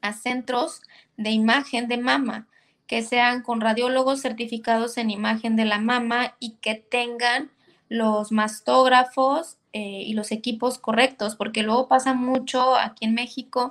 a 0.00 0.12
centros 0.12 0.82
de 1.16 1.30
imagen 1.30 1.88
de 1.88 1.98
mama, 1.98 2.48
que 2.86 3.02
sean 3.02 3.42
con 3.42 3.60
radiólogos 3.60 4.20
certificados 4.20 4.96
en 4.98 5.10
imagen 5.10 5.56
de 5.56 5.64
la 5.64 5.78
mama 5.78 6.36
y 6.38 6.56
que 6.56 6.74
tengan 6.74 7.50
los 7.88 8.32
mastógrafos 8.32 9.58
eh, 9.72 10.02
y 10.06 10.14
los 10.14 10.32
equipos 10.32 10.78
correctos, 10.78 11.36
porque 11.36 11.62
luego 11.62 11.88
pasa 11.88 12.14
mucho 12.14 12.76
aquí 12.76 13.04
en 13.04 13.14
México 13.14 13.68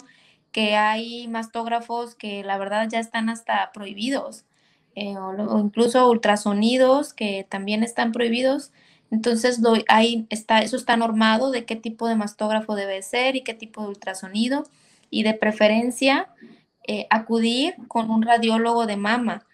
que 0.52 0.76
hay 0.76 1.28
mastógrafos 1.28 2.16
que 2.16 2.44
la 2.44 2.58
verdad 2.58 2.88
ya 2.90 3.00
están 3.00 3.30
hasta 3.30 3.72
prohibidos, 3.74 4.46
eh, 4.96 5.18
o, 5.18 5.60
incluso 5.60 6.10
ultrasonidos 6.10 7.14
que 7.14 7.46
también 7.50 7.84
están 7.84 8.12
prohibidos. 8.12 8.72
Entonces, 9.12 9.60
lo, 9.60 9.74
está, 10.30 10.60
eso 10.60 10.78
está 10.78 10.96
normado 10.98 11.52
de 11.52 11.66
qué 11.66 11.76
tipo 11.76 12.08
de 12.08 12.16
mastógrafo 12.16 12.76
debe 12.76 13.02
ser 13.02 13.36
y 13.36 13.42
qué 13.42 13.54
tipo 13.54 13.82
de 13.82 13.90
ultrasonido, 13.90 14.64
y 15.10 15.24
de 15.24 15.34
preferencia 15.34 16.30
eh, 16.88 17.08
acudir 17.10 17.76
con 17.88 18.12
un 18.12 18.22
radiólogo 18.22 18.86
de 18.86 18.98
mama. 18.98 19.46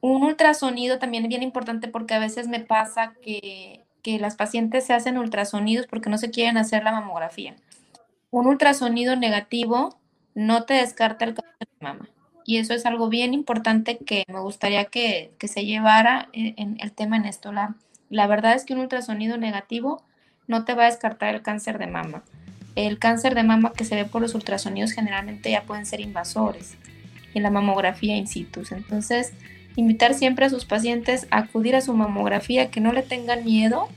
Un 0.00 0.22
ultrasonido 0.22 0.98
también 0.98 1.24
es 1.24 1.28
bien 1.30 1.42
importante 1.42 1.88
porque 1.88 2.14
a 2.14 2.18
veces 2.18 2.48
me 2.48 2.60
pasa 2.60 3.14
que 3.22 3.85
que 4.06 4.20
las 4.20 4.36
pacientes 4.36 4.86
se 4.86 4.92
hacen 4.92 5.18
ultrasonidos 5.18 5.88
porque 5.88 6.08
no 6.08 6.16
se 6.16 6.30
quieren 6.30 6.58
hacer 6.58 6.84
la 6.84 6.92
mamografía. 6.92 7.56
Un 8.30 8.46
ultrasonido 8.46 9.16
negativo 9.16 9.98
no 10.36 10.62
te 10.62 10.74
descarta 10.74 11.24
el 11.24 11.34
cáncer 11.34 11.66
de 11.66 11.84
mama. 11.84 12.08
Y 12.44 12.58
eso 12.58 12.72
es 12.72 12.86
algo 12.86 13.08
bien 13.08 13.34
importante 13.34 13.98
que 13.98 14.22
me 14.28 14.38
gustaría 14.38 14.84
que, 14.84 15.32
se 15.40 15.64
llevara 15.64 16.28
en, 16.32 16.78
el 16.80 16.92
tema 16.92 17.16
en 17.16 17.24
esto. 17.24 17.50
La, 17.50 17.74
la 18.08 18.28
verdad 18.28 18.54
es 18.54 18.64
que 18.64 18.74
un 18.74 18.78
ultrasonido 18.78 19.38
negativo 19.38 20.04
no 20.46 20.64
te 20.64 20.74
va 20.74 20.84
a 20.84 20.90
descartar 20.90 21.34
el 21.34 21.42
cáncer 21.42 21.78
de 21.78 21.88
mama. 21.88 22.22
El 22.76 23.00
cáncer 23.00 23.34
de 23.34 23.42
mama 23.42 23.72
que 23.72 23.84
se 23.84 23.96
ve 23.96 24.04
por 24.04 24.22
los 24.22 24.36
ultrasonidos 24.36 24.92
generalmente 24.92 25.50
ya 25.50 25.62
pueden 25.62 25.84
ser 25.84 26.00
invasores 26.00 26.76
en 27.34 27.42
la 27.42 27.50
mamografía 27.50 28.16
in 28.16 28.28
situ. 28.28 28.62
Entonces, 28.70 29.32
invitar 29.76 30.14
siempre 30.14 30.46
a 30.46 30.50
sus 30.50 30.64
pacientes 30.64 31.26
a 31.30 31.38
acudir 31.38 31.76
a 31.76 31.80
su 31.80 31.94
mamografía, 31.94 32.70
que 32.70 32.80
no 32.80 32.92
le 32.92 33.02
tengan 33.02 33.44
miedo, 33.44 33.88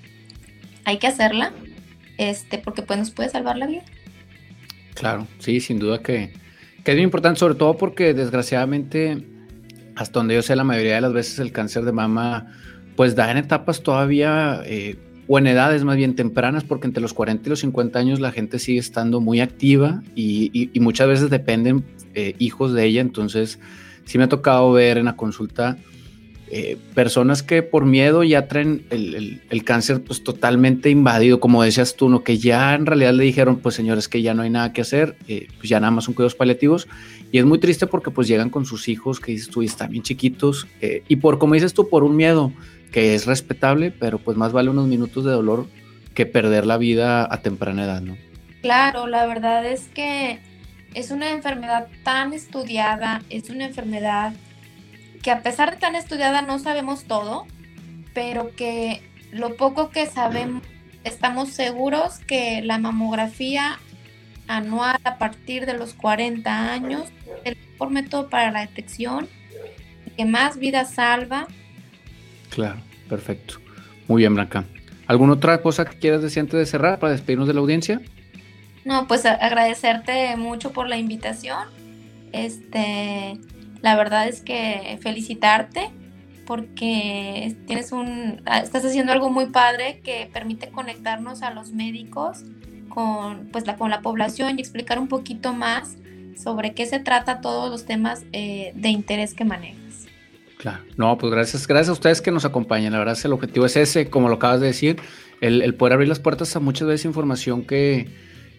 hay 0.85 0.97
que 0.97 1.07
hacerla, 1.07 1.53
este, 2.17 2.57
porque 2.57 2.81
pues 2.81 2.99
nos 2.99 3.11
puede 3.11 3.29
salvar 3.29 3.57
la 3.57 3.67
vida. 3.67 3.83
Claro, 4.93 5.25
sí, 5.39 5.59
sin 5.61 5.79
duda 5.79 6.01
que, 6.01 6.33
que 6.83 6.91
es 6.91 6.97
muy 6.97 7.03
importante, 7.03 7.39
sobre 7.39 7.55
todo 7.55 7.77
porque 7.77 8.13
desgraciadamente, 8.13 9.25
hasta 9.95 10.19
donde 10.19 10.35
yo 10.35 10.41
sé, 10.41 10.55
la 10.55 10.63
mayoría 10.65 10.95
de 10.95 11.01
las 11.01 11.13
veces 11.13 11.39
el 11.39 11.51
cáncer 11.51 11.85
de 11.85 11.93
mama, 11.93 12.47
pues 12.95 13.15
da 13.15 13.31
en 13.31 13.37
etapas 13.37 13.81
todavía, 13.81 14.61
eh, 14.65 14.97
o 15.31 15.37
en 15.37 15.45
edades 15.45 15.83
más 15.83 15.95
bien 15.95 16.15
tempranas, 16.15 16.63
porque 16.63 16.87
entre 16.87 17.01
los 17.01 17.13
40 17.13 17.47
y 17.47 17.49
los 17.51 17.59
50 17.59 17.99
años 17.99 18.19
la 18.19 18.31
gente 18.31 18.57
sigue 18.57 18.79
estando 18.79 19.21
muy 19.21 19.41
activa 19.41 20.01
y, 20.15 20.71
muchas 20.81 21.07
veces 21.07 21.29
dependen 21.29 21.85
eh, 22.15 22.33
hijos 22.39 22.73
de 22.73 22.85
ella, 22.85 23.01
entonces 23.01 23.59
sí 24.09 24.17
me 24.17 24.23
ha 24.23 24.29
tocado 24.29 24.71
ver 24.71 24.97
en 24.97 25.05
la 25.05 25.15
consulta 25.15 25.77
eh, 26.51 26.79
personas 26.95 27.43
que 27.43 27.61
por 27.61 27.85
miedo 27.85 28.23
ya 28.23 28.47
traen 28.47 28.83
el, 28.89 29.63
cáncer 29.63 30.01
pues 30.01 30.23
totalmente 30.23 30.89
invadido, 30.89 31.39
como 31.39 31.61
decías 31.61 31.95
tú, 31.95 32.09
¿no? 32.09 32.23
que 32.23 32.39
ya 32.39 32.73
en 32.73 32.87
realidad 32.87 33.13
le 33.13 33.23
dijeron, 33.23 33.57
pues 33.57 33.75
señores, 33.75 34.07
que 34.07 34.23
ya 34.23 34.33
no 34.33 34.41
hay 34.41 34.49
nada 34.49 34.73
que 34.73 34.81
hacer, 34.81 35.15
eh, 35.27 35.47
pues 35.57 35.69
ya 35.69 35.79
nada 35.79 35.91
más 35.91 36.05
son 36.05 36.15
cuidados 36.15 36.33
paliativos. 36.33 36.87
Y 37.31 37.37
es 37.37 37.45
muy 37.45 37.59
triste 37.59 37.85
porque 37.85 38.09
pues 38.09 38.27
llegan 38.27 38.49
con 38.49 38.65
sus 38.65 38.87
hijos 38.87 39.19
que 39.19 39.33
dices 39.33 39.49
tú 39.49 39.61
y 39.61 39.67
están 39.67 39.91
bien 39.91 40.01
chiquitos. 40.01 40.65
Eh, 40.81 41.03
y 41.07 41.17
por, 41.17 41.37
como 41.37 41.53
dices 41.53 41.75
tú, 41.75 41.87
por 41.87 42.03
un 42.03 42.15
miedo 42.15 42.51
que 42.91 43.13
es 43.13 43.27
respetable, 43.27 43.91
pero 43.91 44.17
pues 44.17 44.35
más 44.35 44.51
vale 44.51 44.71
unos 44.71 44.87
minutos 44.87 45.25
de 45.25 45.31
dolor 45.31 45.67
que 46.15 46.25
perder 46.25 46.65
la 46.65 46.77
vida 46.77 47.31
a 47.31 47.41
temprana 47.43 47.83
edad, 47.83 48.01
¿no? 48.01 48.17
Claro, 48.63 49.05
la 49.05 49.27
verdad 49.27 49.67
es 49.67 49.87
que 49.93 50.39
es 50.93 51.12
una 51.12 51.32
enfermedad 51.32 51.88
tan 52.04 52.34
estudiada, 52.34 53.21
es 53.30 53.49
una 53.49 53.65
enfermedad 53.65 54.34
que 55.21 55.32
a 55.32 55.41
pesar 55.41 55.71
de 55.71 55.78
tan 55.78 55.95
estudiada 55.95 56.41
no 56.41 56.60
sabemos 56.60 57.04
todo, 57.06 57.45
pero 58.13 58.56
que 58.56 59.02
lo 59.32 59.56
poco 59.56 59.89
que 59.89 60.06
sabemos, 60.06 60.63
estamos 61.04 61.49
seguros 61.49 62.19
que 62.19 62.62
la 62.62 62.78
mamografía 62.78 63.80
anual 64.47 64.97
a 65.04 65.17
partir 65.17 65.65
de 65.65 65.73
los 65.73 65.93
40 65.93 66.73
años 66.73 67.04
es 67.43 67.56
el 67.56 67.58
mejor 67.71 67.89
método 67.91 68.30
para 68.30 68.52
la 68.52 68.62
detección 68.62 69.28
que 70.17 70.25
más 70.25 70.58
vidas 70.58 70.95
salva. 70.95 71.47
Claro, 72.49 72.82
perfecto. 73.08 73.56
Muy 74.08 74.23
bien, 74.23 74.34
Blanca. 74.34 74.65
¿Alguna 75.06 75.34
otra 75.34 75.62
cosa 75.62 75.86
que 75.86 75.97
quieras 75.97 76.21
decir 76.21 76.41
antes 76.41 76.60
de 76.60 76.65
cerrar 76.65 76.99
para 76.99 77.13
despedirnos 77.13 77.47
de 77.47 77.54
la 77.54 77.60
audiencia? 77.60 78.02
No, 78.85 79.07
pues 79.07 79.25
agradecerte 79.25 80.35
mucho 80.37 80.71
por 80.71 80.87
la 80.87 80.97
invitación. 80.97 81.67
Este, 82.31 83.37
la 83.81 83.95
verdad 83.95 84.27
es 84.27 84.41
que 84.41 84.97
felicitarte 85.01 85.91
porque 86.45 87.55
tienes 87.67 87.91
un, 87.91 88.41
ah, 88.45 88.59
estás 88.59 88.83
haciendo 88.83 89.11
algo 89.11 89.29
muy 89.29 89.47
padre 89.47 90.01
que 90.03 90.29
permite 90.33 90.69
conectarnos 90.69 91.43
a 91.43 91.51
los 91.51 91.71
médicos 91.71 92.39
con, 92.89 93.49
pues, 93.51 93.67
la, 93.67 93.77
con 93.77 93.91
la 93.91 94.01
población 94.01 94.57
y 94.57 94.61
explicar 94.61 94.97
un 94.97 95.07
poquito 95.07 95.53
más 95.53 95.97
sobre 96.35 96.73
qué 96.73 96.85
se 96.85 96.99
trata 96.99 97.41
todos 97.41 97.69
los 97.69 97.85
temas 97.85 98.23
eh, 98.31 98.71
de 98.75 98.89
interés 98.89 99.33
que 99.33 99.45
manejas. 99.45 100.07
Claro, 100.57 100.79
no, 100.97 101.17
pues 101.17 101.31
gracias, 101.31 101.67
gracias 101.67 101.89
a 101.89 101.93
ustedes 101.93 102.21
que 102.21 102.31
nos 102.31 102.45
acompañan. 102.45 102.93
La 102.93 102.99
verdad, 102.99 103.13
es 103.13 103.23
el 103.25 103.33
objetivo 103.33 103.65
es 103.65 103.77
ese, 103.77 104.09
como 104.09 104.27
lo 104.27 104.35
acabas 104.35 104.59
de 104.59 104.67
decir, 104.67 104.97
el, 105.41 105.61
el 105.61 105.75
poder 105.75 105.93
abrir 105.93 106.09
las 106.09 106.19
puertas 106.19 106.55
a 106.55 106.59
muchas 106.59 106.87
veces 106.87 107.05
información 107.05 107.63
que, 107.63 108.09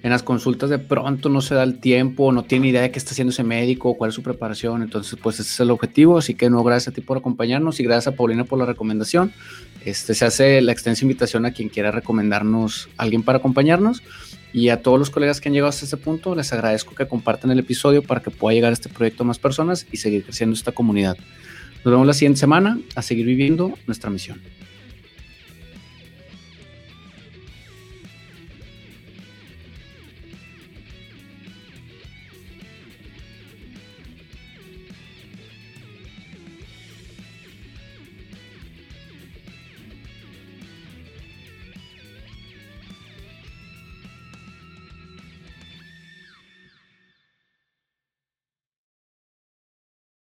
en 0.03 0.11
las 0.11 0.23
consultas 0.23 0.71
de 0.71 0.79
pronto 0.79 1.29
no 1.29 1.43
se 1.43 1.55
da 1.55 1.63
el 1.63 1.79
tiempo, 1.79 2.33
no 2.33 2.43
tiene 2.43 2.69
idea 2.69 2.81
de 2.81 2.91
qué 2.91 2.99
está 2.99 3.11
haciendo 3.11 3.33
ese 3.33 3.45
médico, 3.45 3.95
cuál 3.95 4.09
es 4.09 4.15
su 4.15 4.23
preparación. 4.23 4.83
Entonces, 4.83 5.19
pues 5.23 5.41
ese 5.41 5.51
es 5.51 5.61
el 5.61 5.71
objetivo. 5.71 6.17
Así 6.17 6.35
que 6.35 6.49
no, 6.49 6.63
gracias 6.65 6.89
a 6.89 6.95
ti 6.95 7.03
por 7.03 7.19
acompañarnos 7.19 7.81
y 7.81 7.85
gracias 7.85 8.15
a 8.15 8.17
Paulina 8.17 8.45
por 8.45 8.59
la 8.59 8.65
recomendación. 8.65 9.33
Este, 9.85 10.15
se 10.15 10.25
hace 10.25 10.63
la 10.63 10.73
extensa 10.73 11.05
invitación 11.05 11.45
a 11.45 11.51
quien 11.51 11.69
quiera 11.69 11.91
recomendarnos 11.91 12.89
a 12.97 13.03
alguien 13.03 13.23
para 13.23 13.39
acompañarnos. 13.39 14.03
Y 14.53 14.71
a 14.71 14.83
todos 14.83 14.99
los 14.99 15.11
colegas 15.11 15.41
que 15.41 15.49
han 15.49 15.53
llegado 15.53 15.69
hasta 15.69 15.85
este 15.85 15.99
punto, 15.99 16.35
les 16.35 16.53
agradezco 16.53 16.95
que 16.95 17.07
compartan 17.07 17.51
el 17.51 17.59
episodio 17.59 18.03
para 18.03 18.21
que 18.21 18.31
pueda 18.31 18.55
llegar 18.55 18.73
este 18.73 18.89
proyecto 18.89 19.23
a 19.23 19.27
más 19.27 19.39
personas 19.39 19.87
y 19.93 19.99
seguir 19.99 20.25
creciendo 20.25 20.55
esta 20.55 20.73
comunidad. 20.73 21.17
Nos 21.85 21.93
vemos 21.93 22.07
la 22.07 22.15
siguiente 22.15 22.41
semana 22.41 22.81
a 22.95 23.03
seguir 23.03 23.27
viviendo 23.27 23.75
nuestra 23.87 24.11
misión. 24.11 24.41